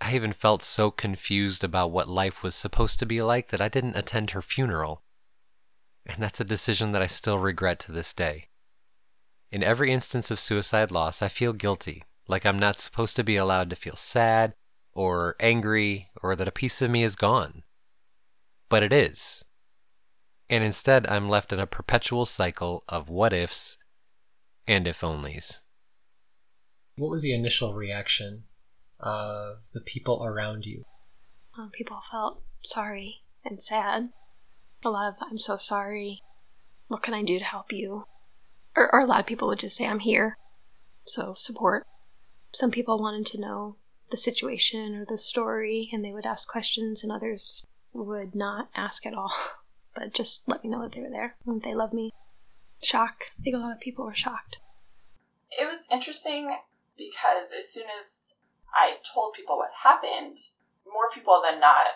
I 0.00 0.14
even 0.14 0.32
felt 0.32 0.62
so 0.62 0.90
confused 0.90 1.64
about 1.64 1.90
what 1.90 2.08
life 2.08 2.42
was 2.42 2.54
supposed 2.54 2.98
to 2.98 3.06
be 3.06 3.22
like 3.22 3.48
that 3.48 3.60
I 3.60 3.68
didn't 3.68 3.96
attend 3.96 4.30
her 4.30 4.42
funeral. 4.42 5.02
And 6.06 6.22
that's 6.22 6.40
a 6.40 6.44
decision 6.44 6.92
that 6.92 7.02
I 7.02 7.06
still 7.06 7.38
regret 7.38 7.78
to 7.80 7.92
this 7.92 8.12
day. 8.12 8.47
In 9.50 9.62
every 9.62 9.90
instance 9.90 10.30
of 10.30 10.38
suicide 10.38 10.90
loss, 10.90 11.22
I 11.22 11.28
feel 11.28 11.52
guilty, 11.52 12.02
like 12.26 12.44
I'm 12.44 12.58
not 12.58 12.76
supposed 12.76 13.16
to 13.16 13.24
be 13.24 13.36
allowed 13.36 13.70
to 13.70 13.76
feel 13.76 13.96
sad, 13.96 14.54
or 14.92 15.36
angry, 15.40 16.08
or 16.22 16.36
that 16.36 16.48
a 16.48 16.52
piece 16.52 16.82
of 16.82 16.90
me 16.90 17.02
is 17.02 17.16
gone. 17.16 17.62
But 18.68 18.82
it 18.82 18.92
is. 18.92 19.44
And 20.50 20.62
instead, 20.62 21.06
I'm 21.06 21.28
left 21.28 21.52
in 21.52 21.60
a 21.60 21.66
perpetual 21.66 22.26
cycle 22.26 22.84
of 22.88 23.08
what 23.08 23.32
ifs 23.32 23.78
and 24.66 24.86
if 24.86 25.00
onlys. 25.00 25.60
What 26.96 27.10
was 27.10 27.22
the 27.22 27.32
initial 27.32 27.74
reaction 27.74 28.44
of 29.00 29.70
the 29.72 29.80
people 29.80 30.24
around 30.24 30.66
you? 30.66 30.84
Um, 31.58 31.70
people 31.70 32.00
felt 32.10 32.42
sorry 32.62 33.22
and 33.44 33.62
sad. 33.62 34.08
A 34.84 34.90
lot 34.90 35.08
of, 35.08 35.14
I'm 35.22 35.38
so 35.38 35.56
sorry. 35.56 36.22
What 36.88 37.02
can 37.02 37.14
I 37.14 37.22
do 37.22 37.38
to 37.38 37.44
help 37.44 37.72
you? 37.72 38.04
Or, 38.78 38.94
or 38.94 39.00
a 39.00 39.06
lot 39.06 39.18
of 39.18 39.26
people 39.26 39.48
would 39.48 39.58
just 39.58 39.76
say, 39.76 39.86
I'm 39.86 39.98
here. 39.98 40.38
So, 41.04 41.34
support. 41.36 41.84
Some 42.52 42.70
people 42.70 43.00
wanted 43.00 43.26
to 43.26 43.40
know 43.40 43.76
the 44.10 44.16
situation 44.16 44.94
or 44.94 45.04
the 45.04 45.18
story, 45.18 45.88
and 45.92 46.04
they 46.04 46.12
would 46.12 46.24
ask 46.24 46.48
questions, 46.48 47.02
and 47.02 47.10
others 47.10 47.66
would 47.92 48.36
not 48.36 48.68
ask 48.76 49.04
at 49.04 49.14
all, 49.14 49.32
but 49.94 50.14
just 50.14 50.48
let 50.48 50.62
me 50.62 50.70
know 50.70 50.82
that 50.82 50.92
they 50.92 51.02
were 51.02 51.10
there 51.10 51.34
and 51.44 51.62
they 51.62 51.74
love 51.74 51.92
me. 51.92 52.12
Shock. 52.82 53.24
I 53.38 53.42
think 53.42 53.56
a 53.56 53.58
lot 53.58 53.72
of 53.72 53.80
people 53.80 54.04
were 54.04 54.14
shocked. 54.14 54.60
It 55.50 55.66
was 55.66 55.86
interesting 55.90 56.56
because 56.96 57.50
as 57.56 57.72
soon 57.72 57.86
as 57.98 58.36
I 58.72 58.98
told 59.12 59.34
people 59.34 59.56
what 59.56 59.70
happened, 59.82 60.38
more 60.86 61.10
people 61.12 61.42
than 61.44 61.58
not 61.58 61.86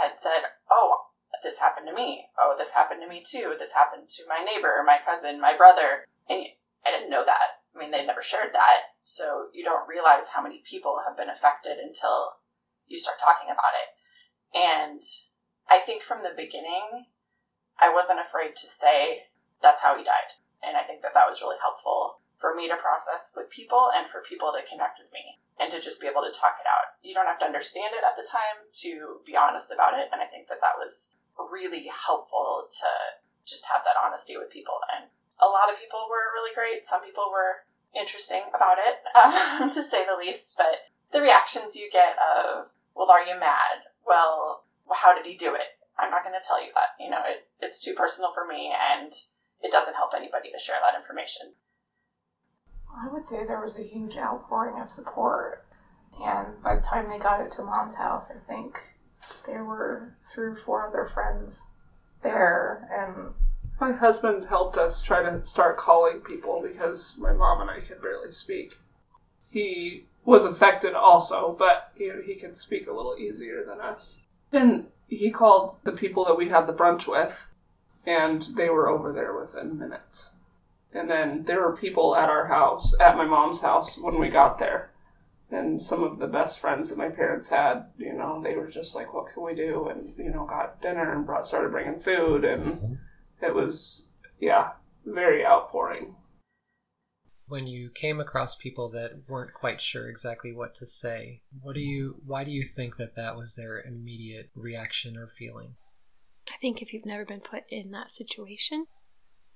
had 0.00 0.12
said, 0.18 0.48
Oh, 0.70 1.04
this 1.42 1.58
happened 1.58 1.88
to 1.88 1.94
me. 1.94 2.24
Oh, 2.40 2.54
this 2.58 2.70
happened 2.70 3.02
to 3.02 3.08
me 3.08 3.22
too. 3.22 3.54
This 3.58 3.72
happened 3.72 4.08
to 4.08 4.22
my 4.26 4.42
neighbor, 4.42 4.82
my 4.86 4.98
cousin, 5.04 5.40
my 5.40 5.54
brother. 5.56 6.06
And 6.28 6.46
I 6.86 6.90
didn't 6.90 7.10
know 7.10 7.24
that. 7.24 7.64
I 7.74 7.78
mean, 7.78 7.90
they 7.90 8.04
never 8.04 8.22
shared 8.22 8.54
that. 8.54 8.94
So 9.02 9.48
you 9.52 9.64
don't 9.64 9.88
realize 9.88 10.30
how 10.32 10.42
many 10.42 10.62
people 10.64 11.00
have 11.06 11.16
been 11.16 11.28
affected 11.28 11.78
until 11.78 12.40
you 12.86 12.98
start 12.98 13.18
talking 13.18 13.50
about 13.50 13.74
it. 13.76 13.88
And 14.56 15.02
I 15.68 15.78
think 15.78 16.02
from 16.02 16.22
the 16.22 16.36
beginning, 16.36 17.10
I 17.80 17.92
wasn't 17.92 18.20
afraid 18.20 18.54
to 18.56 18.68
say 18.68 19.28
that's 19.60 19.82
how 19.82 19.96
he 19.96 20.04
died. 20.04 20.38
And 20.62 20.76
I 20.76 20.84
think 20.84 21.02
that 21.02 21.12
that 21.14 21.28
was 21.28 21.42
really 21.42 21.60
helpful 21.60 22.20
for 22.38 22.54
me 22.54 22.68
to 22.68 22.76
process 22.76 23.32
with 23.34 23.50
people 23.50 23.90
and 23.96 24.08
for 24.08 24.22
people 24.24 24.52
to 24.52 24.64
connect 24.68 25.00
with 25.00 25.10
me 25.12 25.40
and 25.58 25.70
to 25.72 25.80
just 25.80 26.00
be 26.00 26.06
able 26.06 26.22
to 26.22 26.34
talk 26.34 26.56
it 26.60 26.68
out. 26.68 27.00
You 27.02 27.14
don't 27.14 27.28
have 27.28 27.40
to 27.40 27.48
understand 27.48 27.92
it 27.96 28.04
at 28.04 28.16
the 28.16 28.26
time 28.26 28.68
to 28.84 29.24
be 29.26 29.36
honest 29.36 29.72
about 29.72 29.98
it. 29.98 30.08
And 30.12 30.20
I 30.20 30.28
think 30.28 30.48
that 30.48 30.60
that 30.60 30.78
was 30.78 31.16
really 31.36 31.88
helpful 31.90 32.68
to 32.68 32.90
just 33.44 33.66
have 33.68 33.82
that 33.84 33.98
honesty 34.00 34.36
with 34.36 34.50
people 34.50 34.76
and 34.94 35.10
a 35.40 35.46
lot 35.46 35.72
of 35.72 35.80
people 35.80 36.06
were 36.10 36.34
really 36.34 36.54
great. 36.54 36.84
Some 36.84 37.02
people 37.02 37.30
were 37.30 37.66
interesting 37.94 38.42
about 38.54 38.78
it, 38.78 39.02
um, 39.16 39.70
to 39.70 39.82
say 39.82 40.04
the 40.04 40.18
least. 40.18 40.54
But 40.56 40.90
the 41.12 41.20
reactions 41.20 41.76
you 41.76 41.90
get 41.90 42.16
of, 42.18 42.66
well, 42.94 43.10
are 43.10 43.24
you 43.24 43.38
mad? 43.38 43.86
Well, 44.06 44.64
how 44.90 45.14
did 45.14 45.26
he 45.26 45.36
do 45.36 45.54
it? 45.54 45.78
I'm 45.98 46.10
not 46.10 46.24
going 46.24 46.34
to 46.34 46.46
tell 46.46 46.62
you 46.62 46.70
that. 46.74 47.02
You 47.02 47.10
know, 47.10 47.22
it, 47.26 47.46
it's 47.60 47.80
too 47.80 47.94
personal 47.94 48.32
for 48.32 48.46
me, 48.46 48.72
and 48.74 49.12
it 49.62 49.70
doesn't 49.70 49.94
help 49.94 50.10
anybody 50.14 50.50
to 50.50 50.58
share 50.58 50.76
that 50.82 50.98
information. 50.98 51.54
I 52.94 53.12
would 53.12 53.26
say 53.26 53.44
there 53.44 53.62
was 53.62 53.76
a 53.76 53.82
huge 53.82 54.16
outpouring 54.16 54.80
of 54.80 54.90
support. 54.90 55.66
And 56.22 56.62
by 56.62 56.76
the 56.76 56.82
time 56.82 57.08
they 57.08 57.18
got 57.18 57.40
it 57.40 57.50
to 57.52 57.64
mom's 57.64 57.96
house, 57.96 58.28
I 58.30 58.38
think 58.46 58.78
there 59.46 59.64
were 59.64 60.16
three 60.32 60.46
or 60.46 60.56
four 60.64 60.86
other 60.86 61.10
friends 61.12 61.66
there. 62.22 62.88
And 62.92 63.34
My 63.80 63.92
husband 63.92 64.44
helped 64.44 64.76
us 64.76 65.02
try 65.02 65.22
to 65.22 65.44
start 65.44 65.76
calling 65.76 66.20
people 66.20 66.62
because 66.62 67.18
my 67.18 67.32
mom 67.32 67.60
and 67.60 67.70
I 67.70 67.80
could 67.80 68.00
barely 68.00 68.30
speak. 68.30 68.78
He 69.50 70.04
was 70.24 70.44
affected 70.44 70.94
also, 70.94 71.54
but 71.58 71.92
you 71.96 72.12
know, 72.12 72.22
he 72.22 72.34
can 72.34 72.54
speak 72.54 72.86
a 72.86 72.92
little 72.92 73.16
easier 73.18 73.64
than 73.64 73.80
us. 73.80 74.20
And 74.52 74.86
he 75.08 75.30
called 75.30 75.80
the 75.84 75.92
people 75.92 76.24
that 76.24 76.36
we 76.36 76.48
had 76.48 76.66
the 76.66 76.72
brunch 76.72 77.06
with, 77.06 77.48
and 78.06 78.42
they 78.56 78.70
were 78.70 78.88
over 78.88 79.12
there 79.12 79.38
within 79.38 79.78
minutes. 79.78 80.34
And 80.92 81.10
then 81.10 81.44
there 81.44 81.60
were 81.60 81.76
people 81.76 82.14
at 82.14 82.28
our 82.28 82.46
house, 82.46 82.94
at 83.00 83.16
my 83.16 83.24
mom's 83.24 83.60
house, 83.60 84.00
when 84.00 84.18
we 84.18 84.28
got 84.28 84.58
there. 84.58 84.90
And 85.50 85.82
some 85.82 86.02
of 86.02 86.18
the 86.18 86.26
best 86.26 86.60
friends 86.60 86.88
that 86.88 86.98
my 86.98 87.08
parents 87.08 87.48
had, 87.48 87.86
you 87.98 88.12
know, 88.12 88.40
they 88.42 88.56
were 88.56 88.68
just 88.68 88.94
like, 88.94 89.12
"What 89.12 89.32
can 89.32 89.42
we 89.42 89.54
do?" 89.54 89.88
And 89.88 90.14
you 90.16 90.30
know, 90.30 90.46
got 90.46 90.80
dinner 90.80 91.12
and 91.12 91.26
brought 91.26 91.46
started 91.46 91.70
bringing 91.70 92.00
food, 92.00 92.44
and 92.44 92.64
mm-hmm. 92.64 92.94
It 93.44 93.54
was, 93.54 94.08
yeah, 94.40 94.70
very 95.04 95.44
outpouring. 95.44 96.14
When 97.46 97.66
you 97.66 97.90
came 97.90 98.20
across 98.20 98.54
people 98.54 98.88
that 98.90 99.24
weren't 99.28 99.52
quite 99.52 99.80
sure 99.80 100.08
exactly 100.08 100.52
what 100.52 100.74
to 100.76 100.86
say, 100.86 101.42
what 101.60 101.74
do 101.74 101.80
you 101.80 102.16
why 102.24 102.42
do 102.42 102.50
you 102.50 102.64
think 102.64 102.96
that 102.96 103.14
that 103.16 103.36
was 103.36 103.54
their 103.54 103.82
immediate 103.82 104.50
reaction 104.54 105.16
or 105.16 105.26
feeling? 105.26 105.76
I 106.50 106.56
think 106.56 106.80
if 106.80 106.92
you've 106.92 107.06
never 107.06 107.24
been 107.24 107.40
put 107.40 107.64
in 107.68 107.90
that 107.90 108.10
situation, 108.10 108.86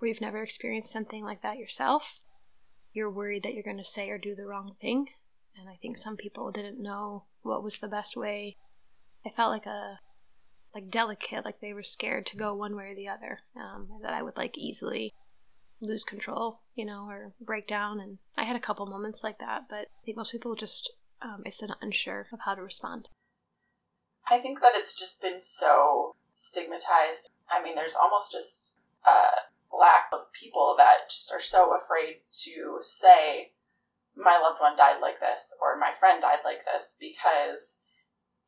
or 0.00 0.08
you've 0.08 0.20
never 0.20 0.42
experienced 0.42 0.92
something 0.92 1.24
like 1.24 1.42
that 1.42 1.56
yourself, 1.56 2.20
you're 2.92 3.10
worried 3.10 3.42
that 3.42 3.54
you're 3.54 3.62
going 3.62 3.78
to 3.78 3.84
say 3.84 4.10
or 4.10 4.18
do 4.18 4.34
the 4.34 4.46
wrong 4.46 4.74
thing. 4.80 5.08
And 5.58 5.68
I 5.68 5.74
think 5.74 5.96
some 5.96 6.16
people 6.16 6.50
didn't 6.50 6.80
know 6.80 7.24
what 7.42 7.64
was 7.64 7.78
the 7.78 7.88
best 7.88 8.16
way. 8.16 8.56
I 9.26 9.30
felt 9.30 9.50
like 9.50 9.66
a 9.66 9.98
like 10.74 10.90
delicate, 10.90 11.44
like 11.44 11.60
they 11.60 11.72
were 11.72 11.82
scared 11.82 12.26
to 12.26 12.36
go 12.36 12.54
one 12.54 12.76
way 12.76 12.92
or 12.92 12.94
the 12.94 13.08
other. 13.08 13.40
Um, 13.56 13.88
that 14.02 14.12
I 14.12 14.22
would 14.22 14.36
like 14.36 14.56
easily 14.58 15.14
lose 15.80 16.04
control, 16.04 16.60
you 16.74 16.84
know, 16.84 17.06
or 17.08 17.32
break 17.40 17.66
down. 17.66 18.00
And 18.00 18.18
I 18.36 18.44
had 18.44 18.56
a 18.56 18.60
couple 18.60 18.86
moments 18.86 19.22
like 19.22 19.38
that, 19.38 19.64
but 19.68 19.86
I 20.02 20.04
think 20.04 20.16
most 20.16 20.32
people 20.32 20.54
just 20.54 20.92
um, 21.22 21.42
is 21.46 21.62
unsure 21.80 22.26
of 22.32 22.40
how 22.44 22.54
to 22.54 22.62
respond. 22.62 23.08
I 24.30 24.38
think 24.38 24.60
that 24.60 24.72
it's 24.74 24.94
just 24.94 25.22
been 25.22 25.40
so 25.40 26.14
stigmatized. 26.34 27.30
I 27.50 27.62
mean, 27.62 27.74
there's 27.74 27.94
almost 27.94 28.30
just 28.30 28.76
a 29.06 29.76
lack 29.76 30.06
of 30.12 30.32
people 30.32 30.74
that 30.78 31.08
just 31.10 31.32
are 31.32 31.40
so 31.40 31.76
afraid 31.76 32.16
to 32.44 32.78
say, 32.82 33.52
my 34.16 34.38
loved 34.38 34.60
one 34.60 34.76
died 34.76 35.00
like 35.00 35.20
this 35.20 35.54
or 35.62 35.78
my 35.78 35.92
friend 35.98 36.20
died 36.20 36.42
like 36.44 36.64
this 36.64 36.96
because 36.98 37.78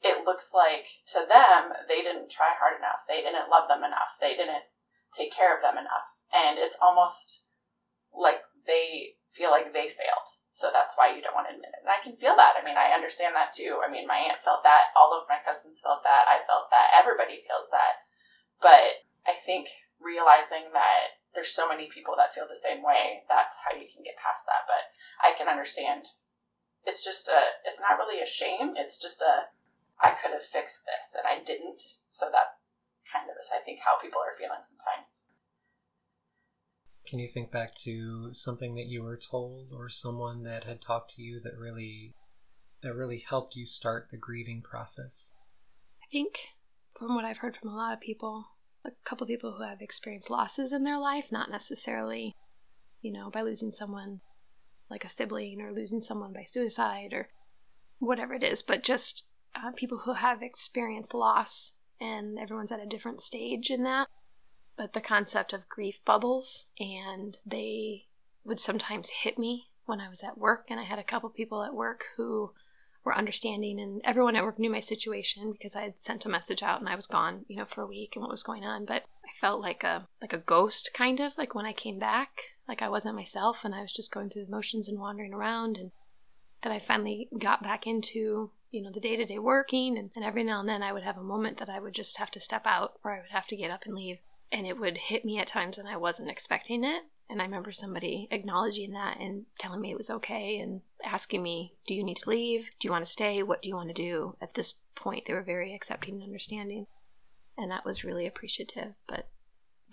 it 0.02 0.24
looks 0.24 0.52
like 0.56 1.04
to 1.12 1.24
them 1.28 1.76
they 1.88 2.00
didn't 2.00 2.32
try 2.32 2.56
hard 2.56 2.80
enough. 2.80 3.04
They 3.04 3.20
didn't 3.20 3.52
love 3.52 3.68
them 3.68 3.84
enough. 3.84 4.16
They 4.20 4.32
didn't 4.32 4.64
take 5.12 5.32
care 5.32 5.52
of 5.52 5.60
them 5.60 5.76
enough. 5.76 6.08
And 6.32 6.56
it's 6.56 6.78
almost 6.80 7.44
like 8.14 8.40
they 8.66 9.20
feel 9.28 9.50
like 9.50 9.72
they 9.72 9.92
failed. 9.92 10.28
So 10.50 10.72
that's 10.74 10.98
why 10.98 11.14
you 11.14 11.22
don't 11.22 11.36
want 11.36 11.46
to 11.46 11.54
admit 11.54 11.70
it. 11.70 11.84
And 11.86 11.92
I 11.92 12.02
can 12.02 12.18
feel 12.18 12.34
that. 12.34 12.58
I 12.58 12.64
mean, 12.66 12.74
I 12.74 12.96
understand 12.96 13.38
that 13.38 13.54
too. 13.54 13.78
I 13.78 13.86
mean, 13.86 14.08
my 14.08 14.18
aunt 14.18 14.42
felt 14.42 14.66
that. 14.66 14.90
All 14.98 15.14
of 15.14 15.30
my 15.30 15.38
cousins 15.38 15.78
felt 15.78 16.02
that. 16.02 16.26
I 16.26 16.42
felt 16.48 16.72
that. 16.74 16.90
Everybody 16.96 17.46
feels 17.46 17.70
that. 17.70 18.02
But 18.58 19.06
I 19.28 19.36
think 19.36 19.70
realizing 20.02 20.74
that 20.74 21.22
there's 21.36 21.54
so 21.54 21.70
many 21.70 21.86
people 21.86 22.18
that 22.18 22.34
feel 22.34 22.50
the 22.50 22.58
same 22.58 22.82
way, 22.82 23.22
that's 23.30 23.62
how 23.62 23.78
you 23.78 23.86
can 23.86 24.02
get 24.02 24.18
past 24.18 24.42
that. 24.50 24.66
But 24.66 24.90
I 25.22 25.38
can 25.38 25.46
understand. 25.46 26.10
It's 26.82 27.04
just 27.04 27.30
a, 27.30 27.54
it's 27.62 27.78
not 27.78 28.00
really 28.00 28.18
a 28.18 28.26
shame. 28.26 28.74
It's 28.74 28.98
just 28.98 29.22
a, 29.22 29.54
I 30.02 30.10
could 30.10 30.32
have 30.32 30.44
fixed 30.44 30.82
this 30.86 31.14
and 31.16 31.26
I 31.26 31.42
didn't. 31.44 31.82
So 32.10 32.26
that 32.26 32.60
kind 33.12 33.28
of 33.28 33.36
is, 33.38 33.48
I 33.54 33.62
think, 33.64 33.80
how 33.84 33.98
people 34.00 34.20
are 34.20 34.36
feeling 34.36 34.62
sometimes. 34.62 35.22
Can 37.06 37.18
you 37.18 37.28
think 37.28 37.50
back 37.50 37.74
to 37.82 38.32
something 38.32 38.74
that 38.76 38.86
you 38.86 39.02
were 39.02 39.18
told 39.18 39.72
or 39.72 39.88
someone 39.88 40.42
that 40.44 40.64
had 40.64 40.80
talked 40.80 41.14
to 41.16 41.22
you 41.22 41.40
that 41.40 41.58
really 41.58 42.14
that 42.82 42.94
really 42.94 43.22
helped 43.28 43.56
you 43.56 43.66
start 43.66 44.08
the 44.10 44.16
grieving 44.16 44.62
process? 44.62 45.32
I 46.02 46.06
think 46.10 46.38
from 46.96 47.14
what 47.14 47.24
I've 47.24 47.38
heard 47.38 47.56
from 47.56 47.70
a 47.70 47.76
lot 47.76 47.92
of 47.92 48.00
people, 48.00 48.46
a 48.84 48.90
couple 49.04 49.24
of 49.24 49.28
people 49.28 49.54
who 49.56 49.64
have 49.64 49.82
experienced 49.82 50.30
losses 50.30 50.72
in 50.72 50.84
their 50.84 50.98
life, 50.98 51.30
not 51.30 51.50
necessarily, 51.50 52.36
you 53.02 53.12
know, 53.12 53.30
by 53.30 53.42
losing 53.42 53.70
someone 53.70 54.20
like 54.90 55.04
a 55.04 55.08
sibling 55.08 55.60
or 55.60 55.72
losing 55.72 56.00
someone 56.00 56.32
by 56.32 56.44
suicide 56.44 57.12
or 57.12 57.28
whatever 57.98 58.34
it 58.34 58.42
is, 58.42 58.62
but 58.62 58.82
just 58.82 59.24
uh, 59.54 59.72
people 59.76 59.98
who 59.98 60.14
have 60.14 60.42
experienced 60.42 61.14
loss 61.14 61.72
and 62.00 62.38
everyone's 62.38 62.72
at 62.72 62.82
a 62.82 62.86
different 62.86 63.20
stage 63.20 63.70
in 63.70 63.82
that. 63.84 64.08
But 64.76 64.94
the 64.94 65.00
concept 65.00 65.52
of 65.52 65.68
grief 65.68 66.00
bubbles, 66.04 66.66
and 66.78 67.38
they 67.44 68.06
would 68.44 68.58
sometimes 68.58 69.10
hit 69.10 69.38
me 69.38 69.68
when 69.84 70.00
I 70.00 70.08
was 70.08 70.22
at 70.22 70.38
work, 70.38 70.66
and 70.70 70.80
I 70.80 70.84
had 70.84 70.98
a 70.98 71.04
couple 71.04 71.28
people 71.28 71.62
at 71.62 71.74
work 71.74 72.04
who 72.16 72.52
were 73.04 73.16
understanding, 73.16 73.78
and 73.78 74.00
everyone 74.04 74.36
at 74.36 74.44
work 74.44 74.58
knew 74.58 74.70
my 74.70 74.80
situation 74.80 75.52
because 75.52 75.76
I 75.76 75.82
had 75.82 76.02
sent 76.02 76.24
a 76.24 76.30
message 76.30 76.62
out 76.62 76.80
and 76.80 76.88
I 76.88 76.94
was 76.94 77.06
gone, 77.06 77.44
you 77.48 77.56
know, 77.56 77.64
for 77.64 77.82
a 77.82 77.86
week 77.86 78.16
and 78.16 78.22
what 78.22 78.30
was 78.30 78.42
going 78.42 78.64
on. 78.64 78.86
But 78.86 79.04
I 79.24 79.32
felt 79.38 79.60
like 79.60 79.84
a 79.84 80.08
like 80.22 80.32
a 80.32 80.38
ghost, 80.38 80.90
kind 80.94 81.20
of 81.20 81.36
like 81.36 81.54
when 81.54 81.66
I 81.66 81.72
came 81.72 81.98
back, 81.98 82.54
like 82.66 82.80
I 82.80 82.88
wasn't 82.88 83.16
myself, 83.16 83.64
and 83.64 83.74
I 83.74 83.82
was 83.82 83.92
just 83.92 84.12
going 84.12 84.30
through 84.30 84.46
the 84.46 84.50
motions 84.50 84.88
and 84.88 84.98
wandering 84.98 85.34
around, 85.34 85.76
and 85.76 85.92
that 86.62 86.72
I 86.72 86.78
finally 86.78 87.28
got 87.38 87.62
back 87.62 87.86
into 87.86 88.50
you 88.70 88.82
know 88.82 88.90
the 88.90 89.00
day 89.00 89.16
to 89.16 89.24
day 89.24 89.38
working, 89.38 89.98
and, 89.98 90.10
and 90.14 90.24
every 90.24 90.44
now 90.44 90.60
and 90.60 90.68
then 90.68 90.82
I 90.82 90.92
would 90.92 91.02
have 91.02 91.18
a 91.18 91.22
moment 91.22 91.58
that 91.58 91.68
I 91.68 91.80
would 91.80 91.94
just 91.94 92.16
have 92.18 92.30
to 92.32 92.40
step 92.40 92.66
out, 92.66 92.98
or 93.04 93.12
I 93.12 93.20
would 93.20 93.30
have 93.30 93.46
to 93.48 93.56
get 93.56 93.70
up 93.70 93.84
and 93.84 93.94
leave, 93.94 94.18
and 94.52 94.66
it 94.66 94.78
would 94.78 94.98
hit 94.98 95.24
me 95.24 95.38
at 95.38 95.46
times, 95.46 95.78
and 95.78 95.88
I 95.88 95.96
wasn't 95.96 96.30
expecting 96.30 96.84
it. 96.84 97.02
And 97.28 97.40
I 97.40 97.44
remember 97.44 97.70
somebody 97.70 98.26
acknowledging 98.32 98.92
that 98.92 99.20
and 99.20 99.46
telling 99.56 99.80
me 99.80 99.92
it 99.92 99.96
was 99.96 100.10
okay 100.10 100.58
and 100.58 100.80
asking 101.04 101.44
me, 101.44 101.74
Do 101.86 101.94
you 101.94 102.02
need 102.02 102.16
to 102.18 102.28
leave? 102.28 102.72
Do 102.80 102.88
you 102.88 102.90
want 102.90 103.04
to 103.04 103.10
stay? 103.10 103.40
What 103.44 103.62
do 103.62 103.68
you 103.68 103.76
want 103.76 103.88
to 103.88 103.94
do? 103.94 104.34
At 104.40 104.54
this 104.54 104.74
point, 104.96 105.26
they 105.26 105.34
were 105.34 105.42
very 105.42 105.72
accepting 105.72 106.14
and 106.14 106.24
understanding. 106.24 106.86
And 107.56 107.70
that 107.70 107.84
was 107.84 108.02
really 108.02 108.26
appreciative. 108.26 108.94
But 109.06 109.28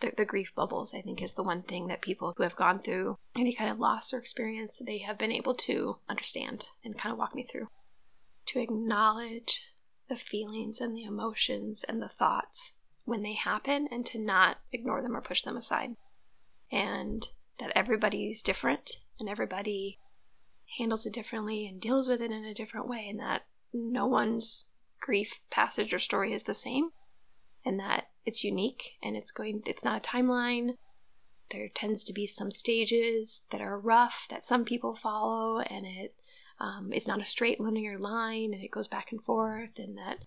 the, 0.01 0.13
the 0.17 0.25
grief 0.25 0.53
bubbles, 0.55 0.95
I 0.95 1.01
think, 1.01 1.21
is 1.21 1.35
the 1.35 1.43
one 1.43 1.61
thing 1.61 1.87
that 1.87 2.01
people 2.01 2.33
who 2.35 2.43
have 2.43 2.55
gone 2.55 2.79
through 2.79 3.17
any 3.35 3.53
kind 3.53 3.69
of 3.69 3.79
loss 3.79 4.13
or 4.13 4.17
experience, 4.17 4.81
they 4.83 4.99
have 4.99 5.19
been 5.19 5.31
able 5.31 5.53
to 5.53 5.97
understand 6.09 6.69
and 6.83 6.97
kind 6.97 7.13
of 7.13 7.19
walk 7.19 7.35
me 7.35 7.43
through. 7.43 7.67
To 8.47 8.59
acknowledge 8.59 9.73
the 10.07 10.15
feelings 10.15 10.79
and 10.79 10.95
the 10.95 11.03
emotions 11.03 11.83
and 11.83 12.01
the 12.01 12.07
thoughts 12.07 12.73
when 13.03 13.23
they 13.23 13.33
happen 13.33 13.87
and 13.91 14.05
to 14.05 14.19
not 14.19 14.57
ignore 14.71 15.01
them 15.01 15.15
or 15.15 15.21
push 15.21 15.41
them 15.41 15.57
aside 15.57 15.95
and 16.71 17.27
that 17.59 17.71
everybody's 17.75 18.41
different 18.41 18.97
and 19.19 19.29
everybody 19.29 19.99
handles 20.77 21.05
it 21.05 21.13
differently 21.13 21.65
and 21.65 21.81
deals 21.81 22.07
with 22.07 22.21
it 22.21 22.31
in 22.31 22.43
a 22.43 22.53
different 22.53 22.87
way, 22.87 23.07
and 23.09 23.19
that 23.19 23.43
no 23.73 24.05
one's 24.05 24.65
grief 24.99 25.41
passage 25.49 25.93
or 25.93 25.99
story 25.99 26.33
is 26.33 26.43
the 26.43 26.53
same, 26.53 26.89
and 27.65 27.79
that 27.79 28.07
it's 28.25 28.43
unique 28.43 28.97
and 29.01 29.15
it's 29.15 29.31
going, 29.31 29.61
it's 29.65 29.85
not 29.85 29.97
a 29.97 30.09
timeline. 30.09 30.71
There 31.51 31.69
tends 31.73 32.03
to 32.03 32.13
be 32.13 32.27
some 32.27 32.51
stages 32.51 33.45
that 33.51 33.61
are 33.61 33.79
rough 33.79 34.27
that 34.29 34.43
some 34.43 34.65
people 34.65 34.95
follow, 34.95 35.59
and 35.61 35.85
it 35.85 36.13
um, 36.59 36.89
it's 36.91 37.07
not 37.07 37.21
a 37.21 37.25
straight 37.25 37.59
linear 37.59 37.97
line, 37.97 38.53
and 38.53 38.63
it 38.63 38.71
goes 38.71 38.87
back 38.87 39.11
and 39.11 39.23
forth, 39.23 39.77
and 39.77 39.97
that 39.97 40.25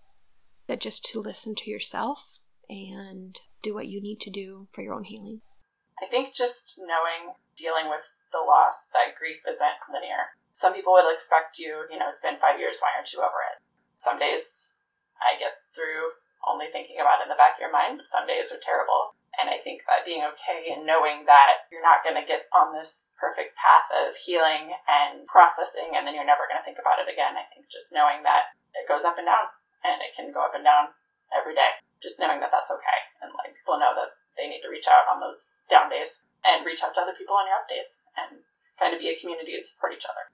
that 0.67 0.79
just 0.79 1.03
to 1.11 1.19
listen 1.19 1.55
to 1.55 1.69
yourself 1.69 2.39
and 2.69 3.41
do 3.61 3.73
what 3.73 3.87
you 3.87 3.99
need 3.99 4.21
to 4.21 4.29
do 4.29 4.67
for 4.71 4.81
your 4.81 4.93
own 4.93 5.03
healing. 5.03 5.41
I 6.01 6.07
think 6.07 6.33
just 6.33 6.79
knowing, 6.79 7.35
dealing 7.57 7.91
with 7.91 8.07
the 8.31 8.39
loss, 8.39 8.87
that 8.95 9.19
grief 9.19 9.43
isn't 9.43 9.85
linear. 9.91 10.39
Some 10.53 10.73
people 10.73 10.93
would 10.93 11.11
expect 11.11 11.59
you, 11.59 11.85
you 11.91 11.99
know, 11.99 12.07
it's 12.07 12.23
been 12.23 12.39
five 12.39 12.59
years, 12.59 12.79
why 12.79 12.95
aren't 12.95 13.11
you 13.11 13.19
over 13.19 13.43
it? 13.51 13.59
Some 13.99 14.17
days 14.17 14.73
I 15.19 15.37
get 15.37 15.61
through 15.75 16.15
only 16.47 16.65
thinking 16.71 16.97
about 16.97 17.21
it 17.21 17.27
in 17.27 17.31
the 17.31 17.37
back 17.37 17.59
of 17.59 17.63
your 17.63 17.71
mind, 17.71 18.01
but 18.01 18.09
some 18.09 18.25
days 18.25 18.49
are 18.49 18.63
terrible. 18.63 19.13
And 19.41 19.49
I 19.49 19.57
think 19.57 19.81
that 19.89 20.05
being 20.05 20.21
okay 20.37 20.69
and 20.69 20.85
knowing 20.85 21.25
that 21.25 21.65
you're 21.73 21.81
not 21.81 22.05
going 22.05 22.13
to 22.13 22.21
get 22.21 22.45
on 22.53 22.77
this 22.77 23.09
perfect 23.17 23.57
path 23.57 23.89
of 23.89 24.13
healing 24.13 24.69
and 24.85 25.25
processing, 25.25 25.97
and 25.97 26.05
then 26.05 26.13
you're 26.13 26.29
never 26.29 26.45
going 26.45 26.61
to 26.61 26.65
think 26.67 26.77
about 26.77 27.01
it 27.01 27.09
again. 27.09 27.33
I 27.33 27.49
think 27.49 27.65
just 27.65 27.89
knowing 27.89 28.21
that 28.21 28.53
it 28.77 28.85
goes 28.85 29.01
up 29.01 29.17
and 29.17 29.25
down, 29.25 29.49
and 29.81 29.97
it 30.05 30.13
can 30.13 30.29
go 30.29 30.45
up 30.45 30.53
and 30.53 30.61
down 30.61 30.93
every 31.33 31.57
day. 31.57 31.81
Just 32.05 32.21
knowing 32.21 32.37
that 32.37 32.53
that's 32.53 32.69
okay, 32.69 32.99
and 33.25 33.33
like 33.33 33.57
people 33.57 33.81
know 33.81 33.97
that 33.97 34.13
they 34.37 34.45
need 34.45 34.61
to 34.61 34.69
reach 34.69 34.85
out 34.85 35.09
on 35.09 35.17
those 35.17 35.57
down 35.65 35.89
days. 35.89 36.29
and 36.43 36.65
reach 36.65 36.81
out 36.83 36.93
to 36.93 37.01
other 37.01 37.13
people 37.17 37.35
on 37.37 37.45
your 37.45 37.57
up 37.57 37.69
days 37.69 38.01
and 38.17 38.41
kind 38.79 38.93
of 38.93 38.99
be 38.99 39.09
a 39.09 39.17
community 39.17 39.53
and 39.53 39.65
support 39.65 39.93
each 39.93 40.05
other. 40.09 40.29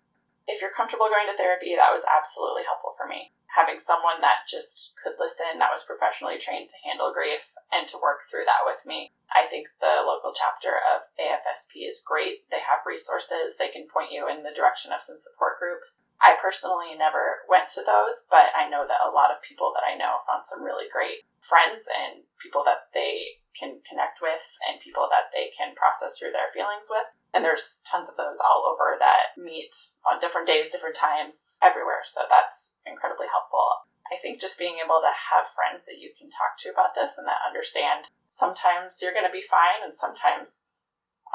If 0.47 0.63
you're 0.63 0.71
comfortable 0.71 1.11
going 1.11 1.27
to 1.27 1.35
therapy, 1.35 1.75
that 1.75 1.91
was 1.91 2.07
absolutely 2.07 2.63
helpful 2.63 2.95
for 2.95 3.03
me. 3.03 3.35
Having 3.51 3.83
someone 3.83 4.23
that 4.23 4.47
just 4.47 4.95
could 4.95 5.19
listen, 5.19 5.59
that 5.59 5.73
was 5.73 5.83
professionally 5.83 6.39
trained 6.39 6.71
to 6.71 6.83
handle 6.87 7.11
grief 7.11 7.43
and 7.67 7.83
to 7.91 7.99
work 7.99 8.23
through 8.23 8.47
that 8.47 8.63
with 8.63 8.79
me. 8.87 9.11
I 9.27 9.43
think 9.43 9.67
the 9.83 10.07
local 10.07 10.31
chapter 10.31 10.79
of 10.79 11.11
AFSP 11.19 11.83
is 11.83 12.05
great. 12.05 12.47
They 12.47 12.63
have 12.63 12.87
resources, 12.87 13.59
they 13.59 13.67
can 13.67 13.91
point 13.91 14.15
you 14.15 14.31
in 14.31 14.47
the 14.47 14.55
direction 14.55 14.95
of 14.95 15.03
some 15.03 15.19
support 15.19 15.59
groups. 15.59 15.99
I 16.23 16.39
personally 16.39 16.95
never 16.95 17.43
went 17.51 17.67
to 17.75 17.83
those, 17.83 18.23
but 18.31 18.55
I 18.55 18.71
know 18.71 18.87
that 18.87 19.03
a 19.03 19.11
lot 19.11 19.35
of 19.35 19.43
people 19.43 19.75
that 19.75 19.83
I 19.83 19.99
know 19.99 20.23
found 20.23 20.47
some 20.47 20.63
really 20.63 20.87
great 20.87 21.27
friends 21.43 21.91
and 21.91 22.23
people 22.39 22.63
that 22.63 22.87
they 22.95 23.43
can 23.51 23.83
connect 23.83 24.23
with 24.23 24.45
and 24.63 24.79
people 24.79 25.11
that 25.11 25.33
they 25.35 25.51
can 25.51 25.75
process 25.75 26.15
through 26.15 26.31
their 26.31 26.53
feelings 26.53 26.87
with. 26.87 27.09
And 27.33 27.43
there's 27.43 27.83
tons 27.83 28.09
of 28.09 28.17
those 28.17 28.39
all 28.39 28.65
over 28.65 28.95
that 28.97 29.35
meet 29.37 29.75
on 30.07 30.19
different 30.19 30.47
days, 30.47 30.71
different 30.71 30.95
times, 30.95 31.59
everywhere. 31.61 32.01
So 32.07 32.23
that's 32.25 32.79
incredibly 32.87 33.27
helpful. 33.29 33.87
I 34.07 34.15
think 34.17 34.39
just 34.39 34.57
being 34.57 34.79
able 34.79 35.03
to 35.03 35.11
have 35.11 35.51
friends 35.51 35.83
that 35.85 35.99
you 35.99 36.15
can 36.15 36.31
talk 36.31 36.55
to 36.63 36.71
about 36.71 36.95
this 36.95 37.19
and 37.19 37.27
that 37.27 37.43
understand 37.43 38.07
sometimes 38.31 38.99
you're 39.03 39.15
going 39.15 39.27
to 39.27 39.33
be 39.33 39.43
fine 39.43 39.83
and 39.83 39.91
sometimes 39.91 40.71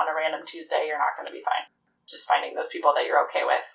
on 0.01 0.09
a 0.09 0.17
random 0.17 0.41
Tuesday 0.49 0.89
you're 0.89 1.01
not 1.01 1.17
going 1.17 1.29
to 1.29 1.37
be 1.37 1.45
fine. 1.45 1.69
Just 2.09 2.29
finding 2.29 2.57
those 2.57 2.73
people 2.73 2.93
that 2.97 3.05
you're 3.05 3.21
okay 3.29 3.45
with. 3.45 3.69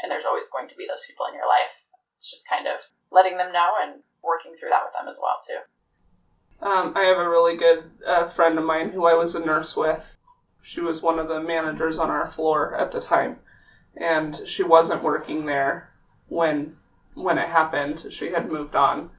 And 0.00 0.08
there's 0.08 0.24
always 0.24 0.48
going 0.48 0.68
to 0.72 0.78
be 0.80 0.88
those 0.88 1.04
people 1.04 1.28
in 1.28 1.36
your 1.36 1.48
life. 1.48 1.84
It's 2.16 2.32
just 2.32 2.48
kind 2.48 2.64
of 2.64 2.80
letting 3.12 3.36
them 3.36 3.52
know 3.52 3.76
and 3.76 4.00
working 4.24 4.56
through 4.56 4.72
that 4.72 4.84
with 4.84 4.96
them 4.96 5.08
as 5.08 5.20
well 5.20 5.40
too. 5.44 5.60
Um, 6.60 6.92
I 6.96 7.04
have 7.04 7.18
a 7.18 7.28
really 7.28 7.56
good 7.56 7.90
uh, 8.06 8.28
friend 8.28 8.58
of 8.58 8.64
mine 8.64 8.90
who 8.90 9.06
I 9.06 9.14
was 9.14 9.34
a 9.34 9.44
nurse 9.44 9.76
with. 9.76 10.16
She 10.62 10.80
was 10.80 11.02
one 11.02 11.18
of 11.18 11.28
the 11.28 11.40
managers 11.40 11.98
on 11.98 12.10
our 12.10 12.26
floor 12.26 12.74
at 12.74 12.92
the 12.92 13.00
time, 13.00 13.38
and 13.96 14.42
she 14.46 14.62
wasn't 14.62 15.02
working 15.02 15.46
there 15.46 15.90
when 16.28 16.76
when 17.14 17.38
it 17.38 17.48
happened. 17.48 18.06
She 18.10 18.30
had 18.30 18.50
moved 18.50 18.76
on, 18.76 19.10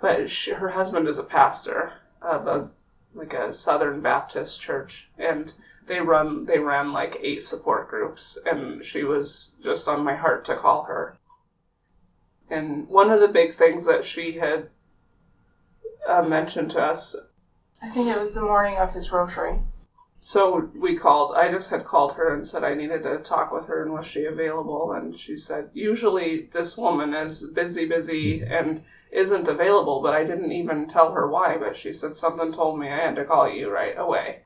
but 0.00 0.30
she, 0.30 0.52
her 0.52 0.70
husband 0.70 1.08
is 1.08 1.18
a 1.18 1.24
pastor 1.24 1.94
of 2.20 2.46
a 2.46 2.70
like 3.14 3.34
a 3.34 3.54
Southern 3.54 4.00
Baptist 4.00 4.60
church, 4.60 5.08
and 5.18 5.52
they 5.86 6.00
run 6.00 6.44
they 6.44 6.58
ran 6.58 6.92
like 6.92 7.18
eight 7.20 7.42
support 7.42 7.88
groups, 7.88 8.38
and 8.46 8.84
she 8.84 9.04
was 9.04 9.54
just 9.62 9.88
on 9.88 10.04
my 10.04 10.16
heart 10.16 10.44
to 10.46 10.56
call 10.56 10.84
her. 10.84 11.16
And 12.50 12.88
one 12.88 13.10
of 13.10 13.20
the 13.20 13.28
big 13.28 13.54
things 13.54 13.86
that 13.86 14.04
she 14.04 14.32
had 14.32 14.68
uh, 16.06 16.22
mentioned 16.22 16.70
to 16.72 16.82
us. 16.82 17.16
I 17.82 17.88
think 17.88 18.08
it 18.08 18.22
was 18.22 18.34
the 18.34 18.42
morning 18.42 18.76
of 18.76 18.92
his 18.92 19.10
rosary. 19.10 19.60
So 20.24 20.70
we 20.76 20.96
called. 20.96 21.34
I 21.34 21.50
just 21.50 21.70
had 21.70 21.84
called 21.84 22.14
her 22.14 22.32
and 22.32 22.46
said 22.46 22.62
I 22.62 22.74
needed 22.74 23.02
to 23.02 23.18
talk 23.18 23.50
with 23.50 23.66
her 23.66 23.82
and 23.82 23.92
was 23.92 24.06
she 24.06 24.24
available? 24.24 24.92
And 24.92 25.18
she 25.18 25.36
said 25.36 25.70
usually 25.74 26.48
this 26.52 26.78
woman 26.78 27.12
is 27.12 27.48
busy, 27.48 27.86
busy 27.86 28.40
and 28.42 28.84
isn't 29.10 29.48
available. 29.48 30.00
But 30.00 30.14
I 30.14 30.22
didn't 30.22 30.52
even 30.52 30.86
tell 30.86 31.10
her 31.10 31.28
why. 31.28 31.58
But 31.58 31.76
she 31.76 31.90
said 31.90 32.14
something 32.14 32.52
told 32.52 32.78
me 32.78 32.88
I 32.88 32.98
had 32.98 33.16
to 33.16 33.24
call 33.24 33.50
you 33.50 33.68
right 33.68 33.98
away. 33.98 34.44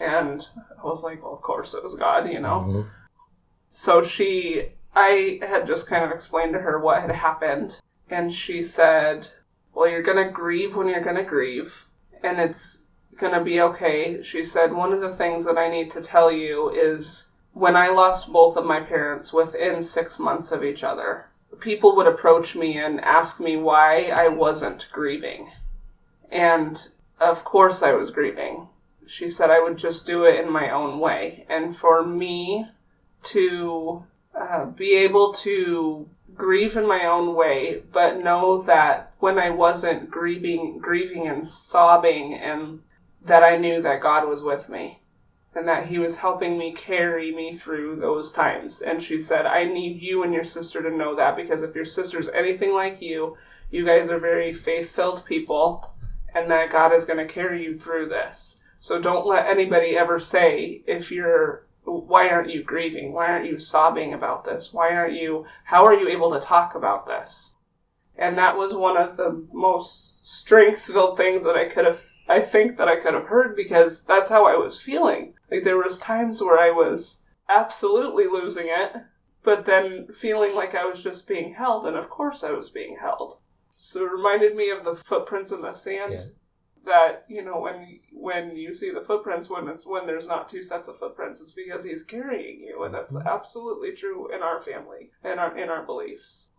And 0.00 0.44
I 0.76 0.84
was 0.84 1.04
like, 1.04 1.22
well, 1.22 1.34
of 1.34 1.40
course 1.40 1.72
it 1.72 1.84
was 1.84 1.94
God, 1.94 2.28
you 2.28 2.40
know. 2.40 2.64
Mhm. 2.66 2.86
So 3.70 4.02
she, 4.02 4.72
I 4.92 5.38
had 5.40 5.68
just 5.68 5.86
kind 5.86 6.04
of 6.04 6.10
explained 6.10 6.54
to 6.54 6.60
her 6.60 6.80
what 6.80 7.00
had 7.02 7.12
happened, 7.12 7.80
and 8.10 8.34
she 8.34 8.60
said, 8.64 9.28
Well, 9.72 9.88
you're 9.88 10.02
gonna 10.02 10.32
grieve 10.32 10.74
when 10.74 10.88
you're 10.88 11.00
gonna 11.04 11.22
grieve, 11.22 11.86
and 12.24 12.40
it's 12.40 12.85
gonna 13.18 13.42
be 13.42 13.60
okay. 13.60 14.22
She 14.22 14.42
said, 14.42 14.72
One 14.72 14.92
of 14.92 15.00
the 15.00 15.14
things 15.14 15.44
that 15.44 15.58
I 15.58 15.68
need 15.68 15.90
to 15.92 16.00
tell 16.00 16.30
you 16.30 16.70
is 16.70 17.28
when 17.52 17.76
I 17.76 17.88
lost 17.88 18.32
both 18.32 18.56
of 18.56 18.66
my 18.66 18.80
parents 18.80 19.32
within 19.32 19.82
six 19.82 20.18
months 20.18 20.52
of 20.52 20.62
each 20.62 20.84
other, 20.84 21.26
people 21.60 21.96
would 21.96 22.06
approach 22.06 22.54
me 22.54 22.76
and 22.76 23.00
ask 23.00 23.40
me 23.40 23.56
why 23.56 24.06
I 24.06 24.28
wasn't 24.28 24.88
grieving. 24.92 25.50
And 26.30 26.88
of 27.18 27.44
course 27.44 27.82
I 27.82 27.92
was 27.92 28.10
grieving. 28.10 28.68
She 29.06 29.28
said 29.28 29.50
I 29.50 29.62
would 29.62 29.78
just 29.78 30.06
do 30.06 30.24
it 30.24 30.38
in 30.38 30.52
my 30.52 30.70
own 30.70 30.98
way. 30.98 31.46
And 31.48 31.74
for 31.76 32.04
me 32.04 32.66
to 33.24 34.04
uh, 34.34 34.66
be 34.66 34.94
able 34.96 35.32
to 35.32 36.08
grieve 36.34 36.76
in 36.76 36.86
my 36.86 37.06
own 37.06 37.34
way, 37.34 37.82
but 37.92 38.22
know 38.22 38.60
that 38.62 39.14
when 39.20 39.38
I 39.38 39.50
wasn't 39.50 40.10
grieving, 40.10 40.78
grieving 40.78 41.26
and 41.26 41.46
sobbing, 41.46 42.34
and 42.34 42.80
that 43.26 43.42
I 43.42 43.56
knew 43.56 43.82
that 43.82 44.00
God 44.00 44.28
was 44.28 44.42
with 44.42 44.68
me, 44.68 45.02
and 45.54 45.66
that 45.68 45.86
He 45.86 45.98
was 45.98 46.16
helping 46.16 46.58
me 46.58 46.72
carry 46.72 47.34
me 47.34 47.52
through 47.56 47.96
those 47.96 48.32
times. 48.32 48.82
And 48.82 49.02
she 49.02 49.18
said, 49.18 49.46
"I 49.46 49.64
need 49.64 50.00
you 50.00 50.22
and 50.22 50.32
your 50.32 50.44
sister 50.44 50.82
to 50.82 50.90
know 50.90 51.14
that 51.16 51.36
because 51.36 51.62
if 51.62 51.74
your 51.74 51.84
sister's 51.84 52.28
anything 52.28 52.72
like 52.72 53.00
you, 53.00 53.36
you 53.70 53.84
guys 53.84 54.10
are 54.10 54.18
very 54.18 54.52
faith-filled 54.52 55.24
people, 55.24 55.94
and 56.34 56.50
that 56.50 56.70
God 56.70 56.92
is 56.92 57.04
going 57.04 57.26
to 57.26 57.32
carry 57.32 57.62
you 57.64 57.78
through 57.78 58.08
this." 58.08 58.62
So 58.80 59.00
don't 59.00 59.26
let 59.26 59.46
anybody 59.46 59.96
ever 59.96 60.20
say 60.20 60.82
if 60.86 61.10
you're 61.10 61.66
why 61.84 62.28
aren't 62.28 62.50
you 62.50 62.62
grieving? 62.64 63.12
Why 63.12 63.26
aren't 63.26 63.46
you 63.46 63.58
sobbing 63.58 64.12
about 64.12 64.44
this? 64.44 64.74
Why 64.74 64.94
aren't 64.94 65.14
you 65.14 65.46
how 65.64 65.84
are 65.86 65.94
you 65.94 66.08
able 66.08 66.32
to 66.32 66.40
talk 66.40 66.74
about 66.74 67.06
this? 67.06 67.56
And 68.16 68.36
that 68.38 68.56
was 68.56 68.74
one 68.74 68.96
of 68.96 69.16
the 69.16 69.46
most 69.52 70.26
strength-filled 70.26 71.16
things 71.16 71.44
that 71.44 71.56
I 71.56 71.66
could 71.68 71.84
have 71.84 72.00
I 72.28 72.40
think 72.40 72.76
that 72.76 72.88
I 72.88 72.96
could 72.96 73.14
have 73.14 73.26
heard 73.26 73.54
because 73.56 74.04
that's 74.04 74.28
how 74.28 74.46
I 74.46 74.56
was 74.56 74.80
feeling. 74.80 75.34
Like 75.50 75.64
there 75.64 75.76
was 75.76 75.98
times 75.98 76.40
where 76.40 76.58
I 76.58 76.70
was 76.70 77.22
absolutely 77.48 78.24
losing 78.24 78.66
it, 78.68 78.92
but 79.44 79.64
then 79.64 80.08
feeling 80.12 80.54
like 80.54 80.74
I 80.74 80.84
was 80.84 81.02
just 81.02 81.28
being 81.28 81.54
held 81.54 81.86
and 81.86 81.96
of 81.96 82.10
course 82.10 82.42
I 82.42 82.50
was 82.50 82.68
being 82.68 82.96
held. 83.00 83.40
So 83.70 84.04
it 84.04 84.12
reminded 84.12 84.56
me 84.56 84.70
of 84.70 84.84
the 84.84 84.96
footprints 84.96 85.52
in 85.52 85.60
the 85.60 85.72
sand 85.72 86.12
Yeah. 86.12 86.20
that 86.84 87.24
you 87.28 87.44
know 87.44 87.60
when 87.60 88.00
when 88.12 88.56
you 88.56 88.72
see 88.74 88.90
the 88.90 89.04
footprints 89.04 89.48
when 89.48 89.68
it's 89.68 89.86
when 89.86 90.06
there's 90.06 90.26
not 90.26 90.48
two 90.48 90.62
sets 90.62 90.88
of 90.88 90.98
footprints 90.98 91.40
it's 91.40 91.52
because 91.52 91.84
he's 91.84 92.02
carrying 92.02 92.60
you 92.60 92.82
and 92.84 92.94
that's 92.94 93.14
mm-hmm. 93.14 93.28
absolutely 93.28 93.92
true 93.92 94.32
in 94.34 94.42
our 94.42 94.60
family 94.60 95.10
and 95.22 95.38
our 95.38 95.56
in 95.56 95.68
our 95.68 95.84
beliefs 95.84 96.50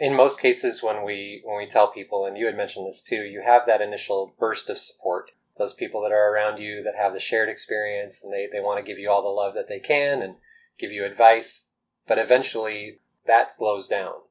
in 0.00 0.16
most 0.16 0.40
cases 0.40 0.82
when 0.82 1.04
we 1.04 1.42
when 1.44 1.58
we 1.58 1.68
tell 1.68 1.92
people 1.92 2.26
and 2.26 2.36
you 2.36 2.46
had 2.46 2.56
mentioned 2.56 2.86
this 2.86 3.02
too 3.02 3.22
you 3.22 3.42
have 3.44 3.62
that 3.66 3.80
initial 3.80 4.34
burst 4.38 4.68
of 4.68 4.78
support. 4.78 5.30
Those 5.58 5.72
people 5.74 6.00
that 6.02 6.12
are 6.12 6.32
around 6.32 6.58
you 6.58 6.82
that 6.84 6.96
have 6.96 7.12
the 7.12 7.20
shared 7.20 7.50
experience 7.50 8.24
and 8.24 8.32
they, 8.32 8.48
they 8.50 8.60
want 8.60 8.78
to 8.78 8.88
give 8.88 8.98
you 8.98 9.10
all 9.10 9.22
the 9.22 9.28
love 9.28 9.54
that 9.54 9.68
they 9.68 9.78
can 9.78 10.22
and 10.22 10.36
give 10.78 10.90
you 10.90 11.04
advice 11.04 11.66
but 12.10 12.18
eventually 12.18 12.98
that 13.26 13.54
slows 13.54 13.86
down. 13.86 14.26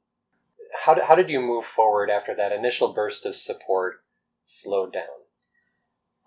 How, 0.84 1.00
how 1.02 1.16
did 1.16 1.30
you 1.30 1.40
move 1.40 1.64
forward 1.64 2.10
after 2.10 2.36
that 2.36 2.52
initial 2.52 2.92
burst 2.92 3.26
of 3.26 3.36
support 3.36 4.04
slowed 4.44 4.92
down? 4.92 5.24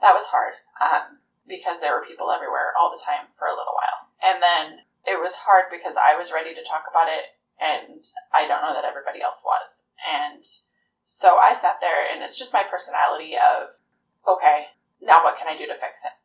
That 0.01 0.15
was 0.15 0.33
hard 0.33 0.55
um, 0.81 1.19
because 1.47 1.81
there 1.81 1.93
were 1.93 2.09
people 2.09 2.33
everywhere 2.33 2.73
all 2.81 2.91
the 2.91 3.05
time 3.05 3.29
for 3.39 3.47
a 3.47 3.55
little 3.55 3.77
while. 3.77 4.09
And 4.25 4.43
then 4.43 4.81
it 5.05 5.21
was 5.21 5.35
hard 5.45 5.67
because 5.71 5.97
I 6.01 6.17
was 6.17 6.33
ready 6.33 6.55
to 6.55 6.65
talk 6.65 6.85
about 6.89 7.13
it, 7.13 7.37
and 7.62 8.03
I 8.35 8.48
don't 8.51 8.62
know 8.62 8.75
that 8.75 8.85
everybody 8.85 9.22
else 9.22 9.42
was. 9.46 9.87
And 10.03 10.42
so 11.05 11.38
I 11.38 11.55
sat 11.55 11.79
there, 11.81 12.11
and 12.11 12.22
it's 12.22 12.38
just 12.38 12.53
my 12.53 12.64
personality 12.66 13.38
of, 13.38 13.70
okay, 14.27 14.75
now 15.01 15.22
what 15.22 15.38
can 15.38 15.46
I 15.46 15.57
do 15.57 15.66
to 15.66 15.79
fix 15.79 16.03
it? 16.03 16.16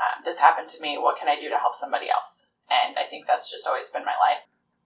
Um, 0.00 0.24
this 0.24 0.38
happened 0.38 0.68
to 0.70 0.80
me. 0.80 0.96
What 0.96 1.18
can 1.18 1.28
I 1.28 1.36
do 1.36 1.50
to 1.50 1.58
help 1.58 1.74
somebody 1.74 2.08
else? 2.08 2.46
And 2.70 2.96
I 2.96 3.08
think 3.08 3.26
that's 3.26 3.50
just 3.50 3.66
always 3.66 3.90
been 3.90 4.04
my 4.04 4.16
life. 4.16 4.44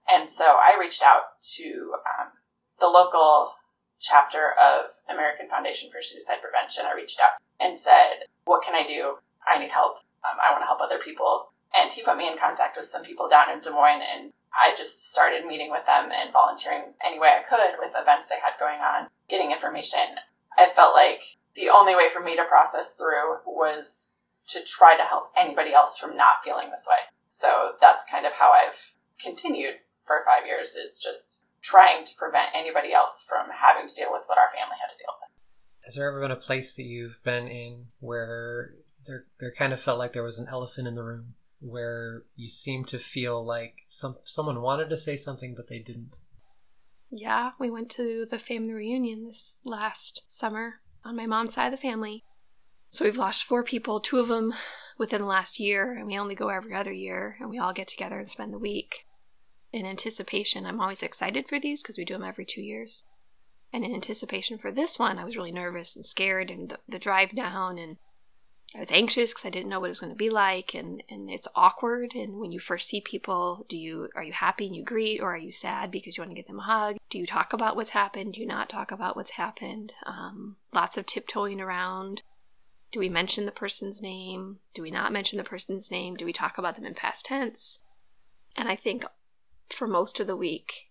And 0.09 0.29
so 0.29 0.59
I 0.59 0.75
reached 0.79 1.03
out 1.03 1.39
to 1.55 1.95
um, 2.03 2.35
the 2.79 2.87
local 2.87 3.53
chapter 3.99 4.51
of 4.59 4.91
American 5.07 5.47
Foundation 5.47 5.89
for 5.91 6.01
Suicide 6.01 6.43
Prevention. 6.43 6.83
I 6.83 6.95
reached 6.95 7.19
out 7.23 7.39
and 7.59 7.79
said, 7.79 8.27
What 8.43 8.63
can 8.63 8.75
I 8.75 8.85
do? 8.85 9.23
I 9.47 9.59
need 9.59 9.71
help. 9.71 10.03
Um, 10.27 10.39
I 10.39 10.51
want 10.51 10.63
to 10.63 10.67
help 10.67 10.81
other 10.81 10.99
people. 10.99 11.52
And 11.75 11.91
he 11.91 12.03
put 12.03 12.17
me 12.17 12.27
in 12.27 12.37
contact 12.37 12.77
with 12.77 12.85
some 12.85 13.03
people 13.03 13.27
down 13.27 13.49
in 13.51 13.59
Des 13.59 13.71
Moines, 13.71 14.01
and 14.01 14.31
I 14.53 14.75
just 14.77 15.11
started 15.11 15.45
meeting 15.45 15.71
with 15.71 15.85
them 15.85 16.09
and 16.13 16.31
volunteering 16.31 16.93
any 17.03 17.19
way 17.19 17.29
I 17.33 17.47
could 17.47 17.79
with 17.79 17.97
events 17.97 18.29
they 18.29 18.37
had 18.37 18.59
going 18.59 18.79
on, 18.79 19.09
getting 19.29 19.51
information. 19.51 20.21
I 20.57 20.69
felt 20.69 20.93
like 20.93 21.23
the 21.55 21.69
only 21.69 21.95
way 21.95 22.09
for 22.13 22.21
me 22.21 22.35
to 22.35 22.45
process 22.45 22.95
through 22.95 23.41
was 23.45 24.09
to 24.49 24.63
try 24.63 24.95
to 24.97 25.03
help 25.03 25.31
anybody 25.37 25.73
else 25.73 25.97
from 25.97 26.17
not 26.17 26.43
feeling 26.43 26.69
this 26.69 26.85
way. 26.87 27.09
So 27.29 27.73
that's 27.81 28.05
kind 28.05 28.25
of 28.25 28.33
how 28.33 28.51
I've 28.51 28.93
continued 29.19 29.75
for 30.05 30.23
five 30.25 30.45
years 30.45 30.75
is 30.75 30.99
just 30.99 31.45
trying 31.61 32.05
to 32.05 32.15
prevent 32.15 32.49
anybody 32.53 32.93
else 32.93 33.25
from 33.27 33.47
having 33.49 33.87
to 33.87 33.95
deal 33.95 34.11
with 34.11 34.23
what 34.27 34.37
our 34.37 34.49
family 34.53 34.75
had 34.79 34.91
to 34.91 34.99
deal 34.99 35.15
with. 35.21 35.85
Has 35.85 35.95
there 35.95 36.07
ever 36.07 36.19
been 36.19 36.31
a 36.31 36.35
place 36.35 36.75
that 36.75 36.83
you've 36.83 37.23
been 37.23 37.47
in 37.47 37.87
where 37.99 38.71
there 39.05 39.25
there 39.39 39.51
kind 39.51 39.73
of 39.73 39.79
felt 39.79 39.99
like 39.99 40.13
there 40.13 40.23
was 40.23 40.39
an 40.39 40.47
elephant 40.49 40.87
in 40.87 40.95
the 40.95 41.03
room, 41.03 41.35
where 41.63 42.23
you 42.35 42.49
seem 42.49 42.85
to 42.85 42.99
feel 42.99 43.43
like 43.43 43.85
some 43.87 44.17
someone 44.23 44.61
wanted 44.61 44.89
to 44.89 44.97
say 44.97 45.15
something 45.15 45.55
but 45.55 45.67
they 45.67 45.79
didn't? 45.79 46.17
Yeah, 47.09 47.51
we 47.59 47.69
went 47.69 47.89
to 47.91 48.25
the 48.29 48.39
family 48.39 48.73
reunion 48.73 49.25
this 49.25 49.57
last 49.63 50.23
summer 50.27 50.81
on 51.05 51.15
my 51.15 51.25
mom's 51.25 51.53
side 51.53 51.67
of 51.67 51.71
the 51.71 51.77
family. 51.77 52.23
So 52.89 53.05
we've 53.05 53.17
lost 53.17 53.43
four 53.43 53.63
people. 53.63 53.99
Two 53.99 54.19
of 54.19 54.27
them 54.27 54.53
within 54.97 55.21
the 55.21 55.27
last 55.27 55.59
year, 55.59 55.93
and 55.93 56.05
we 56.05 56.17
only 56.17 56.35
go 56.35 56.49
every 56.49 56.73
other 56.73 56.91
year, 56.91 57.37
and 57.39 57.49
we 57.49 57.59
all 57.59 57.73
get 57.73 57.87
together 57.87 58.17
and 58.17 58.27
spend 58.27 58.53
the 58.53 58.59
week. 58.59 59.05
In 59.71 59.85
anticipation, 59.85 60.65
I'm 60.65 60.79
always 60.79 61.01
excited 61.01 61.47
for 61.47 61.59
these 61.59 61.81
because 61.81 61.97
we 61.97 62.05
do 62.05 62.13
them 62.13 62.23
every 62.23 62.45
two 62.45 62.61
years. 62.61 63.05
And 63.71 63.83
in 63.83 63.93
anticipation 63.93 64.59
for 64.59 64.71
this 64.71 64.99
one, 64.99 65.17
I 65.17 65.25
was 65.25 65.35
really 65.35 65.51
nervous 65.51 65.95
and 65.95 66.05
scared, 66.05 66.51
and 66.51 66.69
the, 66.69 66.79
the 66.87 66.99
drive 66.99 67.35
down, 67.35 67.79
and 67.79 67.97
I 68.75 68.79
was 68.79 68.91
anxious 68.91 69.31
because 69.31 69.45
I 69.45 69.51
didn't 69.51 69.69
know 69.69 69.79
what 69.79 69.87
it 69.87 69.89
was 69.89 69.99
going 69.99 70.13
to 70.13 70.17
be 70.17 70.31
like, 70.31 70.73
and, 70.73 71.03
and 71.07 71.29
it's 71.29 71.47
awkward. 71.55 72.13
And 72.15 72.39
when 72.39 72.51
you 72.51 72.59
first 72.59 72.87
see 72.87 73.01
people, 73.01 73.65
do 73.69 73.77
you 73.77 74.09
are 74.15 74.23
you 74.23 74.33
happy 74.33 74.65
and 74.65 74.75
you 74.75 74.83
greet, 74.83 75.19
or 75.21 75.33
are 75.33 75.37
you 75.37 75.51
sad 75.51 75.91
because 75.91 76.17
you 76.17 76.21
want 76.21 76.31
to 76.31 76.35
give 76.35 76.47
them 76.47 76.59
a 76.59 76.63
hug? 76.63 76.97
Do 77.09 77.19
you 77.19 77.25
talk 77.25 77.53
about 77.53 77.75
what's 77.75 77.91
happened? 77.91 78.33
Do 78.33 78.41
you 78.41 78.47
not 78.47 78.69
talk 78.69 78.91
about 78.91 79.15
what's 79.15 79.31
happened? 79.31 79.93
Um, 80.05 80.57
lots 80.73 80.97
of 80.97 81.05
tiptoeing 81.05 81.61
around. 81.61 82.23
Do 82.91 82.99
we 82.99 83.09
mention 83.09 83.45
the 83.45 83.51
person's 83.51 84.01
name? 84.01 84.59
Do 84.73 84.81
we 84.81 84.91
not 84.91 85.11
mention 85.11 85.37
the 85.37 85.43
person's 85.43 85.91
name? 85.91 86.15
Do 86.15 86.25
we 86.25 86.33
talk 86.33 86.57
about 86.57 86.75
them 86.75 86.85
in 86.85 86.93
past 86.93 87.25
tense? 87.25 87.79
And 88.55 88.69
I 88.69 88.75
think 88.75 89.05
for 89.69 89.87
most 89.87 90.19
of 90.19 90.27
the 90.27 90.35
week, 90.35 90.89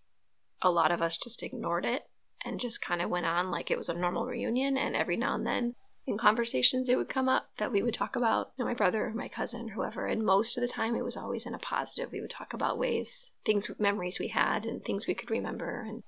a 0.61 0.71
lot 0.71 0.91
of 0.91 1.01
us 1.01 1.17
just 1.17 1.43
ignored 1.43 1.85
it 1.85 2.03
and 2.45 2.59
just 2.59 2.81
kind 2.81 3.01
of 3.01 3.09
went 3.09 3.25
on 3.25 3.51
like 3.51 3.71
it 3.71 3.77
was 3.77 3.89
a 3.89 3.93
normal 3.93 4.25
reunion. 4.25 4.77
And 4.77 4.95
every 4.95 5.15
now 5.15 5.35
and 5.35 5.47
then 5.47 5.75
in 6.05 6.17
conversations 6.17 6.89
it 6.89 6.97
would 6.97 7.07
come 7.07 7.29
up 7.29 7.49
that 7.57 7.71
we 7.71 7.81
would 7.81 7.93
talk 7.93 8.15
about 8.15 8.51
you 8.57 8.63
know, 8.63 8.69
my 8.69 8.73
brother 8.73 9.05
or 9.05 9.13
my 9.13 9.27
cousin 9.27 9.69
or 9.69 9.73
whoever 9.73 10.05
and 10.05 10.23
most 10.23 10.57
of 10.57 10.61
the 10.61 10.67
time 10.67 10.95
it 10.95 11.03
was 11.03 11.17
always 11.17 11.45
in 11.45 11.53
a 11.53 11.59
positive 11.59 12.11
we 12.11 12.21
would 12.21 12.29
talk 12.29 12.53
about 12.53 12.77
ways 12.77 13.33
things 13.45 13.69
memories 13.79 14.19
we 14.19 14.27
had 14.27 14.65
and 14.65 14.83
things 14.83 15.07
we 15.07 15.15
could 15.15 15.31
remember 15.31 15.81
and 15.81 16.03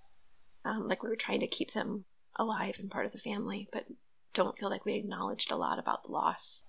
um, 0.65 0.87
like 0.87 1.03
we 1.03 1.09
were 1.09 1.15
trying 1.15 1.39
to 1.39 1.47
keep 1.47 1.71
them 1.71 2.05
alive 2.37 2.75
and 2.79 2.91
part 2.91 3.05
of 3.05 3.11
the 3.11 3.17
family 3.17 3.67
but 3.71 3.85
don't 4.33 4.57
feel 4.57 4.69
like 4.69 4.83
we 4.83 4.95
acknowledged 4.95 5.51
a 5.51 5.55
lot 5.55 5.79
about 5.79 6.03
the 6.03 6.11
loss 6.11 6.63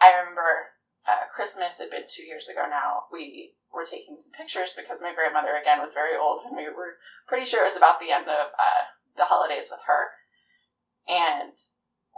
I 0.00 0.12
remember 0.18 0.72
uh, 1.08 1.28
Christmas 1.32 1.78
had 1.78 1.90
been 1.90 2.08
two 2.08 2.24
years 2.24 2.48
ago 2.48 2.64
now. 2.68 3.08
We 3.12 3.52
were 3.72 3.84
taking 3.84 4.16
some 4.16 4.32
pictures 4.32 4.72
because 4.76 4.98
my 5.00 5.14
grandmother, 5.14 5.56
again, 5.60 5.80
was 5.80 5.94
very 5.94 6.16
old, 6.16 6.40
and 6.44 6.56
we 6.56 6.68
were 6.68 7.00
pretty 7.28 7.46
sure 7.46 7.62
it 7.62 7.68
was 7.68 7.76
about 7.76 8.00
the 8.00 8.10
end 8.10 8.28
of 8.28 8.52
uh, 8.52 8.84
the 9.16 9.24
holidays 9.24 9.68
with 9.70 9.80
her. 9.86 10.12
And 11.08 11.56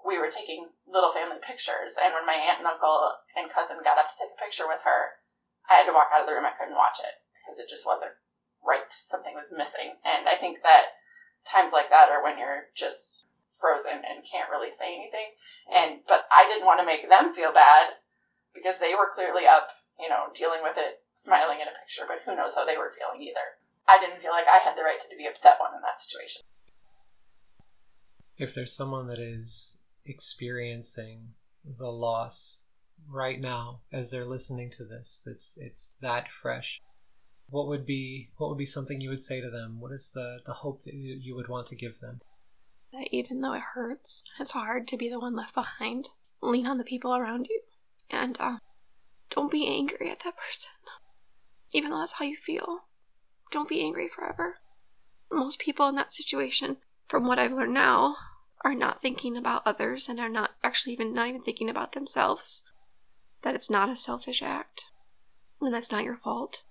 we 0.02 0.18
were 0.18 0.30
taking 0.30 0.70
little 0.86 1.14
family 1.14 1.38
pictures. 1.38 1.94
And 1.98 2.14
when 2.14 2.26
my 2.26 2.36
aunt 2.36 2.58
and 2.58 2.68
uncle 2.68 3.14
and 3.38 3.50
cousin 3.50 3.82
got 3.86 3.98
up 3.98 4.10
to 4.10 4.18
take 4.18 4.34
a 4.34 4.42
picture 4.42 4.66
with 4.66 4.82
her, 4.82 5.22
I 5.70 5.82
had 5.82 5.86
to 5.86 5.94
walk 5.94 6.10
out 6.10 6.22
of 6.22 6.26
the 6.26 6.34
room. 6.34 6.46
I 6.46 6.54
couldn't 6.58 6.78
watch 6.78 6.98
it 6.98 7.22
because 7.38 7.62
it 7.62 7.70
just 7.70 7.86
wasn't 7.86 8.18
right. 8.62 8.90
Something 8.90 9.34
was 9.34 9.54
missing. 9.54 9.98
And 10.02 10.26
I 10.26 10.34
think 10.34 10.62
that 10.62 10.98
times 11.46 11.70
like 11.70 11.90
that 11.90 12.10
are 12.10 12.22
when 12.22 12.38
you're 12.38 12.70
just 12.74 13.26
frozen 13.62 14.02
and 14.02 14.26
can't 14.26 14.50
really 14.50 14.74
say 14.74 14.90
anything. 14.90 15.38
And 15.70 16.02
but 16.06 16.26
I 16.34 16.50
didn't 16.50 16.66
want 16.66 16.82
to 16.82 16.88
make 16.88 17.06
them 17.06 17.30
feel 17.30 17.54
bad 17.54 18.02
because 18.50 18.82
they 18.82 18.94
were 18.98 19.14
clearly 19.14 19.46
up, 19.46 19.70
you 19.98 20.10
know, 20.10 20.34
dealing 20.34 20.66
with 20.66 20.74
it, 20.76 21.06
smiling 21.14 21.62
in 21.62 21.70
a 21.70 21.78
picture, 21.78 22.04
but 22.10 22.26
who 22.26 22.34
knows 22.34 22.58
how 22.58 22.66
they 22.66 22.76
were 22.76 22.90
feeling 22.90 23.22
either. 23.22 23.62
I 23.86 23.98
didn't 23.98 24.22
feel 24.22 24.34
like 24.34 24.46
I 24.50 24.62
had 24.62 24.74
the 24.74 24.82
right 24.82 24.98
to 24.98 25.16
be 25.16 25.26
upset 25.26 25.58
one 25.62 25.74
in 25.74 25.82
that 25.82 26.02
situation. 26.02 26.42
If 28.36 28.54
there's 28.54 28.74
someone 28.74 29.06
that 29.08 29.18
is 29.18 29.82
experiencing 30.04 31.34
the 31.64 31.90
loss 31.90 32.64
right 33.08 33.40
now 33.40 33.80
as 33.92 34.10
they're 34.10 34.24
listening 34.24 34.70
to 34.70 34.84
this, 34.84 35.26
it's 35.30 35.58
it's 35.60 35.96
that 36.00 36.30
fresh. 36.30 36.80
What 37.48 37.68
would 37.68 37.84
be 37.84 38.30
what 38.36 38.48
would 38.48 38.58
be 38.58 38.66
something 38.66 39.00
you 39.00 39.10
would 39.10 39.20
say 39.20 39.40
to 39.40 39.50
them? 39.50 39.80
What 39.80 39.92
is 39.92 40.12
the 40.12 40.40
the 40.44 40.54
hope 40.54 40.82
that 40.82 40.94
you, 40.94 41.34
would 41.34 41.48
want 41.48 41.66
to 41.68 41.76
give 41.76 42.00
them? 42.00 42.20
that 42.92 43.08
even 43.10 43.40
though 43.40 43.54
it 43.54 43.62
hurts, 43.74 44.22
it's 44.38 44.50
hard 44.52 44.86
to 44.88 44.96
be 44.96 45.08
the 45.08 45.18
one 45.18 45.34
left 45.34 45.54
behind. 45.54 46.10
Lean 46.42 46.66
on 46.66 46.78
the 46.78 46.84
people 46.84 47.14
around 47.14 47.46
you. 47.48 47.60
And 48.10 48.36
uh, 48.38 48.58
don't 49.30 49.50
be 49.50 49.66
angry 49.66 50.10
at 50.10 50.20
that 50.24 50.36
person. 50.36 50.70
Even 51.72 51.90
though 51.90 51.98
that's 51.98 52.14
how 52.14 52.24
you 52.24 52.36
feel. 52.36 52.80
Don't 53.50 53.68
be 53.68 53.82
angry 53.82 54.08
forever. 54.08 54.56
Most 55.30 55.58
people 55.58 55.88
in 55.88 55.94
that 55.94 56.12
situation, 56.12 56.76
from 57.08 57.26
what 57.26 57.38
I've 57.38 57.52
learned 57.52 57.72
now, 57.74 58.16
are 58.64 58.75
not 58.75 59.01
thinking 59.01 59.37
about 59.37 59.62
others 59.66 60.09
and 60.09 60.20
are 60.20 60.29
not 60.29 60.53
actually 60.62 60.92
even 60.92 61.12
not 61.14 61.29
even 61.29 61.40
thinking 61.40 61.68
about 61.68 61.92
themselves. 61.92 62.62
That 63.42 63.55
it's 63.55 63.70
not 63.70 63.88
a 63.88 63.96
selfish 63.96 64.42
act. 64.42 64.85
And 65.61 65.75
that's 65.75 65.90
not 65.92 66.05
your 66.05 66.14
fault. 66.14 66.62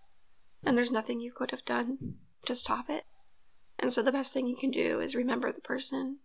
And 0.63 0.77
there's 0.77 0.91
nothing 0.91 1.19
you 1.19 1.31
could 1.31 1.51
have 1.51 1.65
done 1.65 2.15
to 2.45 2.55
stop 2.55 2.89
it. 2.89 3.03
And 3.79 3.91
so 3.91 4.01
the 4.01 4.11
best 4.11 4.31
thing 4.33 4.47
you 4.47 4.55
can 4.55 4.71
do 4.71 4.99
is 4.99 5.15
remember 5.15 5.51
the 5.51 5.61
person 5.61 6.19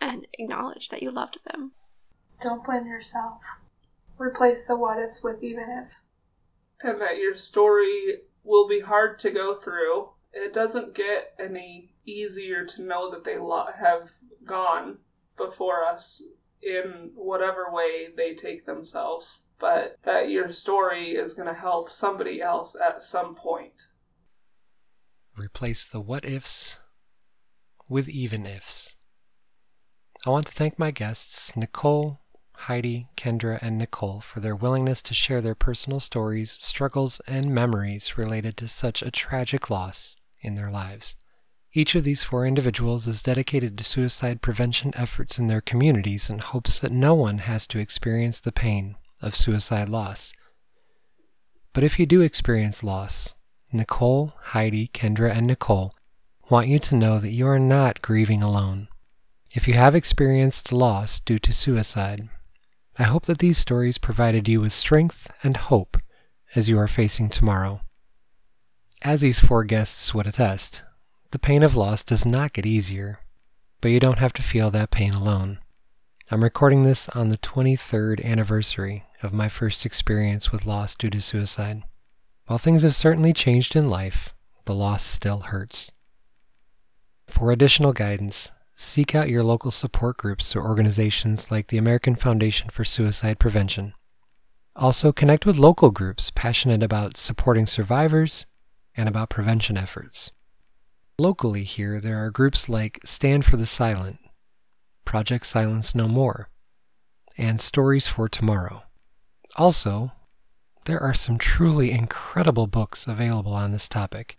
and 0.00 0.26
acknowledge 0.38 0.88
that 0.90 1.02
you 1.02 1.10
loved 1.10 1.38
them. 1.44 1.72
Don't 2.40 2.64
blame 2.64 2.86
yourself. 2.86 3.40
Replace 4.18 4.66
the 4.66 4.76
what 4.76 4.98
ifs 4.98 5.22
with 5.22 5.42
even 5.42 5.64
if. 5.70 5.92
and 6.82 7.00
that 7.00 7.16
your 7.18 7.34
story 7.34 8.18
will 8.44 8.68
be 8.68 8.80
hard 8.80 9.18
to 9.20 9.30
go 9.30 9.58
through. 9.58 10.10
It 10.32 10.52
doesn't 10.52 10.94
get 10.94 11.34
any 11.38 11.94
easier 12.06 12.64
to 12.64 12.82
know 12.82 13.10
that 13.10 13.24
they 13.24 13.38
lo- 13.38 13.68
have 13.76 14.10
gone 14.44 14.98
before 15.36 15.84
us 15.84 16.22
in 16.62 17.10
whatever 17.14 17.66
way 17.70 18.08
they 18.16 18.34
take 18.34 18.66
themselves, 18.66 19.46
but 19.58 19.96
that 20.04 20.30
your 20.30 20.50
story 20.52 21.12
is 21.12 21.34
going 21.34 21.48
to 21.48 21.54
help 21.54 21.90
somebody 21.90 22.40
else 22.40 22.76
at 22.76 23.02
some 23.02 23.34
point. 23.34 23.86
Replace 25.36 25.84
the 25.84 26.00
what 26.00 26.24
ifs 26.24 26.78
with 27.88 28.08
even 28.08 28.46
ifs. 28.46 28.96
I 30.26 30.30
want 30.30 30.46
to 30.46 30.52
thank 30.52 30.78
my 30.78 30.90
guests, 30.90 31.56
Nicole, 31.56 32.20
Heidi, 32.54 33.08
Kendra, 33.16 33.60
and 33.62 33.78
Nicole, 33.78 34.20
for 34.20 34.40
their 34.40 34.54
willingness 34.54 35.02
to 35.04 35.14
share 35.14 35.40
their 35.40 35.54
personal 35.54 35.98
stories, 35.98 36.58
struggles, 36.60 37.20
and 37.26 37.54
memories 37.54 38.18
related 38.18 38.58
to 38.58 38.68
such 38.68 39.00
a 39.00 39.10
tragic 39.10 39.70
loss 39.70 40.16
in 40.40 40.54
their 40.54 40.70
lives. 40.70 41.16
Each 41.72 41.94
of 41.94 42.02
these 42.02 42.24
four 42.24 42.46
individuals 42.46 43.06
is 43.06 43.22
dedicated 43.22 43.78
to 43.78 43.84
suicide 43.84 44.42
prevention 44.42 44.92
efforts 44.96 45.38
in 45.38 45.46
their 45.46 45.60
communities 45.60 46.28
and 46.28 46.40
hopes 46.40 46.80
that 46.80 46.90
no 46.90 47.14
one 47.14 47.38
has 47.38 47.66
to 47.68 47.78
experience 47.78 48.40
the 48.40 48.50
pain 48.50 48.96
of 49.22 49.36
suicide 49.36 49.88
loss. 49.88 50.32
But 51.72 51.84
if 51.84 52.00
you 52.00 52.06
do 52.06 52.22
experience 52.22 52.82
loss, 52.82 53.34
Nicole, 53.72 54.34
Heidi, 54.46 54.88
Kendra, 54.88 55.30
and 55.30 55.46
Nicole 55.46 55.94
want 56.48 56.66
you 56.66 56.80
to 56.80 56.96
know 56.96 57.20
that 57.20 57.30
you 57.30 57.46
are 57.46 57.60
not 57.60 58.02
grieving 58.02 58.42
alone. 58.42 58.88
If 59.52 59.68
you 59.68 59.74
have 59.74 59.94
experienced 59.94 60.72
loss 60.72 61.20
due 61.20 61.38
to 61.38 61.52
suicide, 61.52 62.28
I 62.98 63.04
hope 63.04 63.26
that 63.26 63.38
these 63.38 63.58
stories 63.58 63.98
provided 63.98 64.48
you 64.48 64.60
with 64.60 64.72
strength 64.72 65.30
and 65.44 65.56
hope 65.56 65.96
as 66.56 66.68
you 66.68 66.76
are 66.78 66.88
facing 66.88 67.28
tomorrow. 67.28 67.80
As 69.02 69.22
these 69.22 69.40
four 69.40 69.64
guests 69.64 70.12
would 70.12 70.26
attest, 70.26 70.82
the 71.30 71.38
pain 71.38 71.62
of 71.62 71.74
loss 71.74 72.04
does 72.04 72.26
not 72.26 72.52
get 72.52 72.66
easier, 72.66 73.20
but 73.80 73.88
you 73.88 73.98
don't 73.98 74.18
have 74.18 74.34
to 74.34 74.42
feel 74.42 74.70
that 74.70 74.90
pain 74.90 75.14
alone. 75.14 75.58
I'm 76.30 76.44
recording 76.44 76.82
this 76.82 77.08
on 77.08 77.30
the 77.30 77.38
23rd 77.38 78.22
anniversary 78.22 79.06
of 79.22 79.32
my 79.32 79.48
first 79.48 79.86
experience 79.86 80.52
with 80.52 80.66
loss 80.66 80.94
due 80.94 81.08
to 81.08 81.20
suicide. 81.22 81.82
While 82.44 82.58
things 82.58 82.82
have 82.82 82.94
certainly 82.94 83.32
changed 83.32 83.74
in 83.74 83.88
life, 83.88 84.34
the 84.66 84.74
loss 84.74 85.02
still 85.02 85.40
hurts. 85.40 85.90
For 87.26 87.52
additional 87.52 87.94
guidance, 87.94 88.50
seek 88.76 89.14
out 89.14 89.30
your 89.30 89.42
local 89.42 89.70
support 89.70 90.18
groups 90.18 90.54
or 90.54 90.62
organizations 90.62 91.50
like 91.50 91.68
the 91.68 91.78
American 91.78 92.16
Foundation 92.16 92.68
for 92.68 92.84
Suicide 92.84 93.38
Prevention. 93.38 93.94
Also, 94.76 95.10
connect 95.10 95.46
with 95.46 95.58
local 95.58 95.90
groups 95.90 96.30
passionate 96.30 96.82
about 96.82 97.16
supporting 97.16 97.66
survivors 97.66 98.44
and 98.96 99.08
about 99.08 99.30
prevention 99.30 99.76
efforts. 99.76 100.32
Locally, 101.18 101.64
here, 101.64 102.00
there 102.00 102.24
are 102.24 102.30
groups 102.30 102.68
like 102.68 103.00
Stand 103.04 103.44
for 103.44 103.56
the 103.56 103.66
Silent, 103.66 104.18
Project 105.04 105.46
Silence 105.46 105.94
No 105.94 106.08
More, 106.08 106.48
and 107.36 107.60
Stories 107.60 108.08
for 108.08 108.28
Tomorrow. 108.28 108.84
Also, 109.56 110.12
there 110.86 111.00
are 111.00 111.14
some 111.14 111.36
truly 111.36 111.90
incredible 111.90 112.66
books 112.66 113.06
available 113.06 113.52
on 113.52 113.70
this 113.70 113.88
topic. 113.88 114.38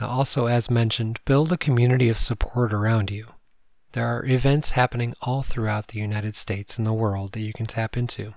Now, 0.00 0.08
also, 0.08 0.46
as 0.46 0.70
mentioned, 0.70 1.20
build 1.26 1.52
a 1.52 1.58
community 1.58 2.08
of 2.08 2.16
support 2.16 2.72
around 2.72 3.10
you. 3.10 3.26
There 3.92 4.06
are 4.06 4.24
events 4.24 4.70
happening 4.70 5.14
all 5.20 5.42
throughout 5.42 5.88
the 5.88 5.98
United 5.98 6.34
States 6.34 6.78
and 6.78 6.86
the 6.86 6.92
world 6.92 7.32
that 7.32 7.40
you 7.40 7.52
can 7.52 7.66
tap 7.66 7.96
into. 7.96 8.34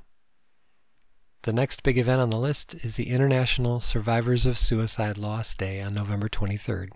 The 1.44 1.52
next 1.52 1.84
big 1.84 1.98
event 1.98 2.22
on 2.22 2.30
the 2.30 2.38
list 2.38 2.74
is 2.86 2.96
the 2.96 3.10
International 3.10 3.82
Survivors 3.82 4.46
of 4.46 4.58
Suicide 4.58 5.18
Loss 5.18 5.56
Day 5.56 5.82
on 5.82 5.94
November 5.94 6.30
23rd. 6.30 6.92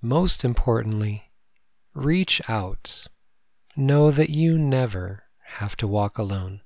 Most 0.00 0.44
importantly, 0.44 1.24
reach 1.92 2.40
out. 2.48 3.08
Know 3.74 4.12
that 4.12 4.30
you 4.30 4.56
never 4.56 5.24
have 5.56 5.76
to 5.78 5.88
walk 5.88 6.18
alone. 6.18 6.60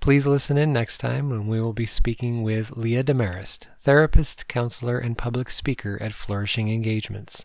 Please 0.00 0.26
listen 0.26 0.56
in 0.56 0.72
next 0.72 0.96
time 0.96 1.28
when 1.28 1.46
we 1.46 1.60
will 1.60 1.74
be 1.74 1.84
speaking 1.84 2.42
with 2.42 2.70
Leah 2.70 3.04
Demarest, 3.04 3.68
therapist, 3.78 4.48
counselor, 4.48 4.96
and 4.96 5.18
public 5.18 5.50
speaker 5.50 5.98
at 6.00 6.14
Flourishing 6.14 6.70
Engagements. 6.70 7.44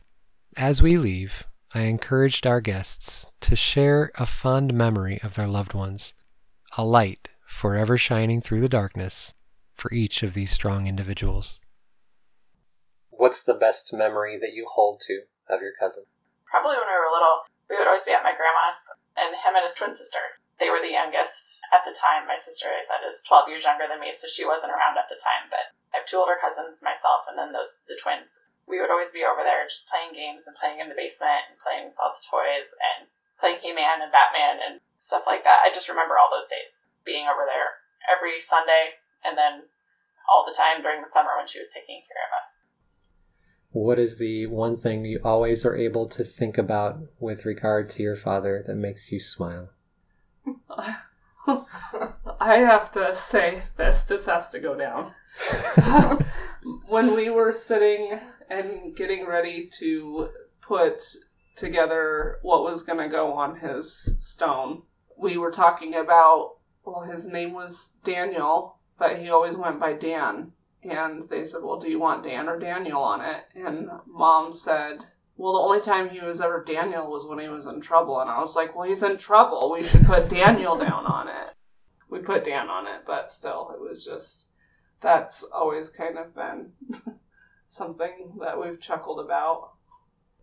As 0.56 0.82
we 0.82 0.98
leave, 0.98 1.46
I 1.74 1.82
encouraged 1.82 2.48
our 2.48 2.62
guests 2.62 3.34
to 3.42 3.58
share 3.58 4.10
a 4.16 4.26
fond 4.26 4.74
memory 4.74 5.20
of 5.22 5.36
their 5.36 5.48
loved 5.48 5.74
ones, 5.74 6.14
a 6.78 6.86
light 6.86 7.28
forever 7.58 7.98
shining 7.98 8.38
through 8.38 8.62
the 8.62 8.70
darkness 8.70 9.34
for 9.74 9.90
each 9.90 10.22
of 10.22 10.38
these 10.38 10.54
strong 10.54 10.86
individuals. 10.86 11.58
What's 13.10 13.42
the 13.42 13.58
best 13.58 13.90
memory 13.90 14.38
that 14.38 14.54
you 14.54 14.70
hold 14.70 15.02
to 15.10 15.26
of 15.50 15.66
your 15.66 15.74
cousin? 15.74 16.06
Probably 16.46 16.78
when 16.78 16.86
we 16.86 16.94
were 16.94 17.10
little, 17.10 17.50
we 17.66 17.74
would 17.74 17.90
always 17.90 18.06
be 18.06 18.14
at 18.14 18.22
my 18.22 18.38
grandma's, 18.38 18.78
and 19.18 19.34
him 19.34 19.58
and 19.58 19.66
his 19.66 19.74
twin 19.74 19.98
sister. 19.98 20.38
They 20.62 20.70
were 20.70 20.86
the 20.86 20.94
youngest 20.94 21.58
at 21.74 21.82
the 21.82 21.98
time. 21.98 22.30
My 22.30 22.38
sister, 22.38 22.70
I 22.70 22.86
said, 22.86 23.02
is 23.02 23.26
12 23.26 23.50
years 23.50 23.66
younger 23.66 23.90
than 23.90 24.06
me, 24.06 24.14
so 24.14 24.30
she 24.30 24.46
wasn't 24.46 24.78
around 24.78 25.02
at 25.02 25.10
the 25.10 25.18
time. 25.18 25.50
But 25.50 25.74
I 25.98 26.06
have 26.06 26.06
two 26.06 26.22
older 26.22 26.38
cousins, 26.38 26.86
myself, 26.86 27.26
and 27.26 27.42
then 27.42 27.58
those 27.58 27.82
the 27.90 27.98
twins. 27.98 28.38
We 28.70 28.78
would 28.78 28.94
always 28.94 29.10
be 29.10 29.26
over 29.26 29.42
there 29.42 29.66
just 29.66 29.90
playing 29.90 30.14
games 30.14 30.46
and 30.46 30.54
playing 30.54 30.78
in 30.78 30.94
the 30.94 30.98
basement 30.98 31.50
and 31.50 31.58
playing 31.58 31.90
with 31.90 31.98
all 31.98 32.14
the 32.14 32.22
toys 32.22 32.78
and 32.78 33.10
playing 33.42 33.66
He 33.66 33.74
Man 33.74 34.06
and 34.06 34.14
Batman 34.14 34.62
and 34.62 34.78
stuff 35.02 35.26
like 35.26 35.42
that. 35.42 35.66
I 35.66 35.74
just 35.74 35.90
remember 35.90 36.22
all 36.22 36.30
those 36.30 36.50
days 36.50 36.86
being 37.08 37.26
over 37.26 37.48
there 37.48 37.80
every 38.12 38.40
Sunday 38.40 39.00
and 39.24 39.38
then 39.38 39.64
all 40.30 40.46
the 40.46 40.56
time 40.56 40.84
during 40.84 41.02
the 41.02 41.10
summer 41.10 41.32
when 41.38 41.48
she 41.48 41.60
was 41.60 41.70
taking 41.74 42.04
care 42.04 42.28
of 42.28 42.44
us. 42.44 42.68
What 43.72 44.00
is 44.00 44.18
the 44.18 44.48
one 44.48 44.78
thing 44.78 45.06
you 45.06 45.20
always 45.24 45.66
are 45.66 45.76
able 45.76 46.08
to 46.08 46.24
think 46.24 46.58
about 46.58 47.00
with 47.20 47.46
regard 47.46 47.90
to 47.92 48.04
your 48.04 48.16
father 48.16 48.64
that 48.66 48.76
makes 48.76 49.12
you 49.12 49.20
smile? 49.20 49.70
I 52.40 52.58
have 52.58 52.92
to 52.94 53.16
say 53.16 53.64
this. 53.78 54.04
This 54.04 54.26
has 54.26 54.50
to 54.52 54.60
go 54.60 54.76
down. 54.76 55.14
when 56.88 57.16
we 57.16 57.30
were 57.30 57.54
sitting 57.54 58.20
and 58.50 58.96
getting 58.96 59.26
ready 59.26 59.70
to 59.80 60.30
put 60.62 61.02
together 61.56 62.40
what 62.42 62.64
was 62.64 62.84
going 62.84 63.00
to 63.00 63.10
go 63.10 63.34
on 63.34 63.60
his 63.60 64.16
stone, 64.20 64.84
we 65.18 65.38
were 65.38 65.52
talking 65.52 65.96
about, 65.96 66.57
well, 66.88 67.02
his 67.02 67.28
name 67.28 67.54
was 67.54 67.94
Daniel, 68.06 68.78
but 68.98 69.20
he 69.20 69.30
always 69.30 69.58
went 69.58 69.80
by 69.80 69.94
Dan. 69.94 70.54
And 70.84 71.22
they 71.24 71.44
said, 71.44 71.62
Well, 71.62 71.80
do 71.80 71.90
you 71.90 72.00
want 72.00 72.24
Dan 72.24 72.48
or 72.48 72.58
Daniel 72.58 73.02
on 73.02 73.20
it? 73.22 73.44
And 73.56 73.90
mom 74.08 74.54
said, 74.54 75.00
Well, 75.36 75.54
the 75.54 75.60
only 75.60 75.82
time 75.82 76.10
he 76.10 76.22
was 76.22 76.40
ever 76.40 76.64
Daniel 76.66 77.12
was 77.12 77.26
when 77.26 77.40
he 77.40 77.50
was 77.50 77.66
in 77.66 77.82
trouble. 77.82 78.22
And 78.22 78.30
I 78.30 78.40
was 78.40 78.56
like, 78.56 78.74
Well, 78.74 78.88
he's 78.88 79.04
in 79.04 79.18
trouble. 79.18 79.72
We 79.72 79.84
should 79.84 80.06
put 80.06 80.30
Daniel 80.30 80.78
down 80.78 81.06
on 81.06 81.28
it. 81.28 81.54
We 82.10 82.20
put 82.20 82.46
Dan 82.46 82.70
on 82.70 82.88
it, 82.88 83.02
but 83.06 83.32
still, 83.32 83.72
it 83.74 83.82
was 83.82 84.06
just, 84.06 84.48
that's 85.02 85.44
always 85.44 85.90
kind 85.90 86.18
of 86.18 86.34
been 86.34 86.72
something 87.68 88.38
that 88.40 88.62
we've 88.62 88.80
chuckled 88.80 89.20
about. 89.20 89.72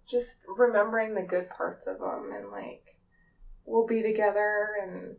Just 0.06 0.36
remembering 0.58 1.14
the 1.14 1.22
good 1.22 1.48
parts 1.48 1.86
of 1.86 2.00
them 2.00 2.32
and 2.36 2.50
like, 2.50 2.98
we'll 3.64 3.86
be 3.86 4.02
together 4.02 4.68
and 4.82 5.16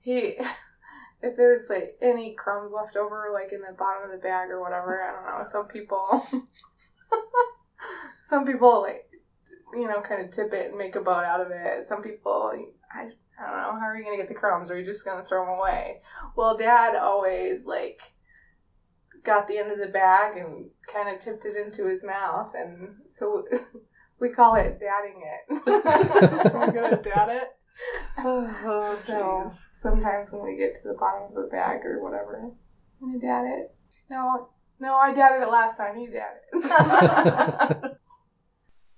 he. 0.00 0.36
if 1.22 1.36
there's 1.36 1.68
like 1.68 1.96
any 2.00 2.34
crumbs 2.34 2.72
left 2.72 2.96
over, 2.96 3.30
like 3.32 3.52
in 3.52 3.60
the 3.60 3.76
bottom 3.76 4.04
of 4.04 4.12
the 4.12 4.22
bag 4.22 4.50
or 4.50 4.60
whatever, 4.60 5.02
I 5.02 5.12
don't 5.12 5.38
know. 5.38 5.44
Some 5.44 5.66
people, 5.66 6.26
some 8.28 8.46
people 8.46 8.82
like, 8.82 9.08
you 9.72 9.88
know, 9.88 10.00
kind 10.00 10.24
of 10.24 10.32
tip 10.32 10.52
it 10.52 10.70
and 10.70 10.78
make 10.78 10.96
a 10.96 11.00
boat 11.00 11.24
out 11.24 11.40
of 11.40 11.48
it. 11.50 11.88
Some 11.88 12.02
people, 12.02 12.52
I, 12.92 13.00
I 13.00 13.02
don't 13.02 13.56
know, 13.56 13.80
how 13.80 13.86
are 13.86 13.96
you 13.96 14.04
gonna 14.04 14.16
get 14.16 14.28
the 14.28 14.34
crumbs? 14.34 14.70
Are 14.70 14.78
you 14.78 14.86
just 14.86 15.04
gonna 15.04 15.24
throw 15.24 15.44
them 15.44 15.58
away? 15.58 16.00
Well, 16.36 16.56
Dad 16.56 16.94
always 16.94 17.66
like 17.66 18.00
got 19.24 19.48
the 19.48 19.58
end 19.58 19.72
of 19.72 19.78
the 19.78 19.92
bag 19.92 20.36
and 20.36 20.70
kind 20.92 21.14
of 21.14 21.20
tipped 21.20 21.44
it 21.44 21.56
into 21.56 21.86
his 21.88 22.04
mouth, 22.04 22.52
and 22.54 22.94
so 23.08 23.44
we 24.20 24.30
call 24.30 24.54
it 24.54 24.78
dadding 24.80 25.22
it. 25.24 26.50
so 26.52 26.58
we're 26.58 26.72
gonna 26.72 27.02
dad 27.02 27.28
it. 27.28 27.57
Oh, 28.18 28.98
So 29.06 29.12
jeez. 29.12 29.66
sometimes 29.80 30.32
when 30.32 30.42
we 30.42 30.56
get 30.56 30.74
to 30.82 30.88
the 30.88 30.94
bottom 30.98 31.28
of 31.28 31.34
the 31.34 31.48
bag 31.50 31.84
or 31.84 32.02
whatever, 32.02 32.50
I'm 33.00 33.12
gonna 33.12 33.20
dad 33.20 33.44
it. 33.46 33.74
No, 34.10 34.48
no, 34.80 34.94
I 34.94 35.12
dadded 35.14 35.42
it 35.42 35.50
last 35.50 35.76
time. 35.76 35.98
You 35.98 36.10
dad 36.10 36.32
it. 36.52 37.98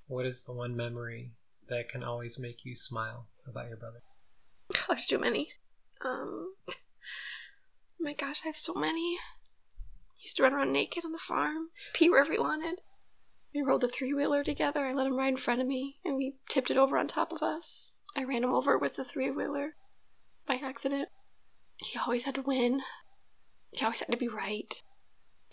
What 0.07 0.27
is 0.27 0.45
the 0.45 0.53
one 0.53 0.75
memory 0.75 1.35
that 1.69 1.89
can 1.89 2.03
always 2.03 2.37
make 2.37 2.65
you 2.65 2.75
smile 2.75 3.29
about 3.47 3.69
your 3.69 3.77
brother? 3.77 4.03
Oh, 4.75 4.85
there's 4.89 5.07
too 5.07 5.21
many. 5.21 5.51
Um, 6.05 6.55
my 8.01 8.13
gosh, 8.15 8.41
I 8.45 8.49
have 8.49 8.57
so 8.57 8.75
many. 8.75 9.19
Used 10.21 10.37
to 10.39 10.43
run 10.43 10.53
around 10.53 10.73
naked 10.73 11.05
on 11.05 11.13
the 11.13 11.19
farm, 11.19 11.69
pee 11.95 12.11
wherever 12.11 12.33
he 12.33 12.41
wanted. 12.41 12.81
We 13.55 13.63
rolled 13.63 13.83
the 13.83 13.89
three 13.89 14.13
wheeler 14.13 14.43
together. 14.43 14.85
I 14.85 14.91
let 14.93 15.07
him 15.07 15.17
ride 15.17 15.29
in 15.29 15.37
front 15.37 15.61
of 15.61 15.69
me, 15.69 15.99
and 16.05 16.17
we 16.17 16.35
tipped 16.49 16.73
it 16.73 16.77
over 16.77 16.99
on 16.99 17.07
top 17.07 17.31
of 17.33 17.41
us. 17.41 17.93
I 18.17 18.25
ran 18.25 18.45
him 18.45 18.53
over 18.53 18.77
with 18.77 18.97
the 18.97 19.05
three 19.05 19.31
wheeler 19.31 19.75
by 20.47 20.57
accident. 20.57 21.09
He 21.77 21.99
always 21.99 22.25
had 22.25 22.35
to 22.35 22.43
win. 22.43 22.81
He 23.73 23.85
always 23.85 24.01
had 24.01 24.11
to 24.11 24.17
be 24.17 24.29
right. 24.29 24.83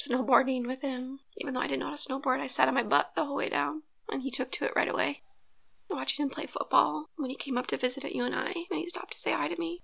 Snowboarding 0.02 0.68
with 0.68 0.82
him, 0.82 1.20
even 1.38 1.54
though 1.54 1.62
I 1.62 1.68
didn't 1.68 1.80
know 1.80 1.88
how 1.88 1.96
to 1.96 1.98
snowboard, 1.98 2.40
I 2.40 2.48
sat 2.48 2.68
on 2.68 2.74
my 2.74 2.84
butt 2.84 3.12
the 3.16 3.26
whole 3.26 3.36
way 3.36 3.50
down, 3.50 3.84
and 4.12 4.22
he 4.22 4.30
took 4.30 4.52
to 4.54 4.66
it 4.66 4.74
right 4.76 4.90
away. 4.90 5.22
Watching 5.90 6.24
him 6.24 6.30
play 6.30 6.46
football 6.46 7.10
when 7.16 7.30
he 7.30 7.36
came 7.36 7.58
up 7.58 7.68
to 7.68 7.78
visit 7.78 8.06
at 8.06 8.14
UNI, 8.14 8.26
and 8.26 8.36
I 8.36 8.54
and 8.70 8.80
he 8.80 8.90
stopped 8.90 9.14
to 9.14 9.20
say 9.20 9.32
hi 9.32 9.48
to 9.48 9.60
me. 9.60 9.82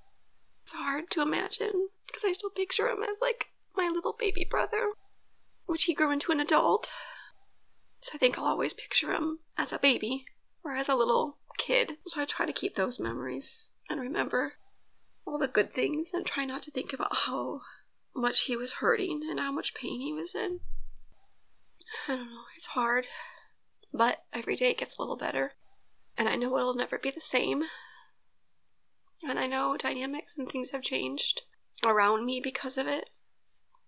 It's 0.63 0.73
hard 0.73 1.09
to 1.11 1.21
imagine 1.21 1.89
because 2.07 2.23
I 2.25 2.31
still 2.31 2.49
picture 2.49 2.87
him 2.87 3.03
as 3.03 3.19
like 3.21 3.47
my 3.75 3.89
little 3.93 4.15
baby 4.17 4.45
brother, 4.49 4.93
which 5.65 5.85
he 5.85 5.93
grew 5.93 6.11
into 6.11 6.31
an 6.31 6.39
adult. 6.39 6.89
So 8.01 8.11
I 8.15 8.17
think 8.17 8.37
I'll 8.37 8.45
always 8.45 8.73
picture 8.73 9.13
him 9.13 9.39
as 9.57 9.71
a 9.71 9.79
baby 9.79 10.25
or 10.63 10.75
as 10.75 10.89
a 10.89 10.95
little 10.95 11.37
kid. 11.57 11.93
So 12.07 12.21
I 12.21 12.25
try 12.25 12.45
to 12.45 12.53
keep 12.53 12.75
those 12.75 12.99
memories 12.99 13.71
and 13.89 13.99
remember 13.99 14.53
all 15.25 15.37
the 15.37 15.47
good 15.47 15.73
things 15.73 16.13
and 16.13 16.25
try 16.25 16.45
not 16.45 16.61
to 16.63 16.71
think 16.71 16.93
about 16.93 17.15
how 17.25 17.61
much 18.15 18.41
he 18.41 18.55
was 18.55 18.73
hurting 18.73 19.21
and 19.29 19.39
how 19.39 19.51
much 19.51 19.73
pain 19.73 19.99
he 19.99 20.13
was 20.13 20.35
in. 20.35 20.59
I 22.07 22.15
don't 22.15 22.31
know, 22.31 22.41
it's 22.55 22.67
hard, 22.67 23.07
but 23.93 24.23
every 24.33 24.55
day 24.55 24.71
it 24.71 24.77
gets 24.77 24.97
a 24.97 25.01
little 25.01 25.17
better. 25.17 25.53
And 26.17 26.29
I 26.29 26.35
know 26.35 26.55
it'll 26.57 26.75
never 26.75 26.97
be 26.97 27.09
the 27.09 27.21
same. 27.21 27.63
And 29.27 29.39
I 29.39 29.47
know 29.47 29.77
dynamics 29.77 30.37
and 30.37 30.47
things 30.47 30.71
have 30.71 30.81
changed 30.81 31.43
around 31.85 32.25
me 32.25 32.39
because 32.43 32.77
of 32.77 32.87
it. 32.87 33.09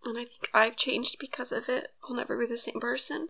And 0.06 0.18
I 0.18 0.26
think 0.26 0.50
I've 0.54 0.76
changed 0.76 1.18
because 1.20 1.52
of 1.52 1.68
it. 1.70 1.90
I'll 2.04 2.16
never 2.16 2.38
be 2.38 2.46
the 2.46 2.58
same 2.58 2.80
person. 2.80 3.28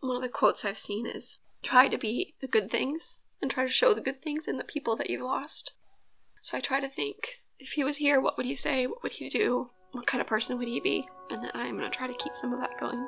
One 0.00 0.16
of 0.16 0.22
the 0.22 0.28
quotes 0.28 0.64
I've 0.64 0.78
seen 0.78 1.06
is 1.06 1.38
try 1.62 1.88
to 1.88 1.98
be 1.98 2.34
the 2.40 2.48
good 2.48 2.70
things 2.70 3.24
and 3.42 3.50
try 3.50 3.64
to 3.64 3.70
show 3.70 3.94
the 3.94 4.00
good 4.00 4.22
things 4.22 4.46
in 4.46 4.58
the 4.58 4.64
people 4.64 4.96
that 4.96 5.10
you've 5.10 5.22
lost. 5.22 5.74
So 6.42 6.56
I 6.56 6.60
try 6.60 6.80
to 6.80 6.88
think 6.88 7.42
if 7.58 7.72
he 7.72 7.84
was 7.84 7.98
here, 7.98 8.20
what 8.20 8.36
would 8.36 8.46
he 8.46 8.54
say? 8.54 8.86
What 8.86 9.02
would 9.02 9.12
he 9.12 9.28
do? 9.28 9.70
What 9.92 10.06
kind 10.06 10.20
of 10.20 10.26
person 10.26 10.58
would 10.58 10.68
he 10.68 10.80
be? 10.80 11.06
And 11.30 11.42
then 11.42 11.50
I'm 11.54 11.76
going 11.76 11.90
to 11.90 11.96
try 11.96 12.06
to 12.06 12.14
keep 12.14 12.34
some 12.34 12.52
of 12.52 12.60
that 12.60 12.78
going. 12.78 13.06